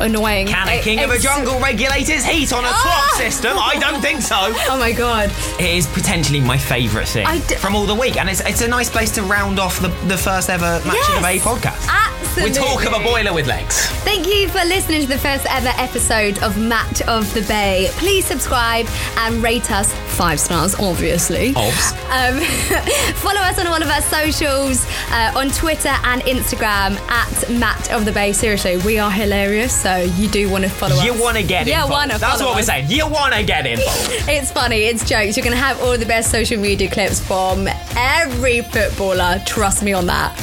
annoying. 0.00 0.46
Can 0.46 0.68
a 0.68 0.80
king 0.80 1.00
of 1.00 1.10
a 1.10 1.18
jungle 1.18 1.58
regulate 1.60 2.08
his 2.08 2.24
heat 2.24 2.52
on 2.52 2.64
a 2.64 2.68
clock 2.68 2.84
Ah! 2.84 3.14
system? 3.18 3.56
I 3.58 3.76
don't 3.78 4.00
think 4.00 4.22
so. 4.22 4.36
Oh 4.70 4.76
my 4.78 4.92
god. 4.92 5.30
It 5.60 5.76
is 5.76 5.86
potentially 5.88 6.40
my 6.40 6.56
favourite 6.58 7.08
thing 7.08 7.26
d- 7.48 7.54
from 7.56 7.74
all 7.74 7.86
the 7.86 7.94
week, 7.94 8.16
and 8.16 8.28
it's 8.28 8.40
it's 8.40 8.60
a 8.62 8.68
nice 8.68 8.90
place 8.90 9.10
to 9.12 9.22
round 9.22 9.58
off 9.58 9.80
the, 9.80 9.88
the 10.08 10.16
first 10.16 10.50
ever 10.50 10.80
Match 10.86 11.08
of 11.08 11.14
the 11.16 11.20
Bay 11.22 11.38
podcast. 11.38 11.86
Absolutely. 11.88 12.50
We 12.60 12.66
talk 12.66 12.86
of 12.86 12.92
a 12.98 13.04
boiler 13.04 13.32
with 13.34 13.46
legs. 13.46 13.86
Thank 14.04 14.26
you 14.26 14.48
for 14.48 14.64
listening 14.64 15.02
to 15.02 15.08
the 15.08 15.18
first 15.18 15.44
ever 15.50 15.70
episode 15.76 16.42
of 16.42 16.56
Match 16.58 17.02
of 17.02 17.32
the 17.34 17.42
Bay. 17.42 17.88
Please 17.92 18.24
subscribe 18.24 18.86
and 19.18 19.42
rate 19.42 19.70
us 19.70 19.92
five 20.16 20.38
stars, 20.40 20.74
obviously. 20.76 21.52
Obs. 21.56 21.92
Um, 22.10 22.40
follow 23.16 23.40
us 23.40 23.58
on 23.58 23.66
all 23.66 23.82
of 23.82 23.88
our 23.88 24.02
socials 24.02 24.86
uh, 25.10 25.32
on 25.36 25.50
Twitter 25.50 25.92
and 26.04 26.22
Instagram 26.22 26.96
at 27.10 27.50
Match 27.50 27.90
of 27.90 28.04
the 28.04 28.12
Bay. 28.12 28.32
Seriously, 28.32 28.76
we 28.78 28.98
are 28.98 29.10
hilarious, 29.10 29.71
so 29.74 29.96
you 29.96 30.28
do 30.28 30.48
want 30.50 30.64
to 30.64 30.70
follow 30.70 30.94
us. 30.96 31.04
You 31.04 31.14
want 31.20 31.36
to 31.36 31.42
get 31.42 31.66
Yeah, 31.66 31.84
involved. 31.84 31.92
wanna 31.92 32.18
That's 32.18 32.40
what 32.42 32.54
we're 32.56 32.62
saying. 32.62 32.90
You 32.90 33.06
want 33.08 33.34
to 33.34 33.42
get 33.42 33.66
involved. 33.66 34.10
It's 34.28 34.50
funny, 34.52 34.82
it's 34.84 35.04
jokes. 35.08 35.36
You're 35.36 35.44
going 35.44 35.56
to 35.56 35.62
have 35.62 35.80
all 35.82 35.96
the 35.98 36.06
best 36.06 36.30
social 36.30 36.58
media 36.60 36.90
clips 36.90 37.20
from 37.20 37.68
every 37.96 38.60
footballer. 38.62 39.40
Trust 39.46 39.82
me 39.82 39.92
on 39.92 40.06
that. 40.06 40.34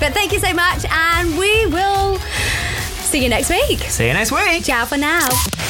But 0.00 0.12
thank 0.14 0.32
you 0.32 0.40
so 0.40 0.52
much, 0.54 0.84
and 0.90 1.38
we 1.38 1.66
will 1.66 2.18
see 2.18 3.22
you 3.22 3.28
next 3.28 3.50
week. 3.50 3.80
See 3.80 4.06
you 4.08 4.12
next 4.14 4.32
week. 4.32 4.64
Ciao 4.64 4.84
for 4.84 4.96
now. 4.96 5.69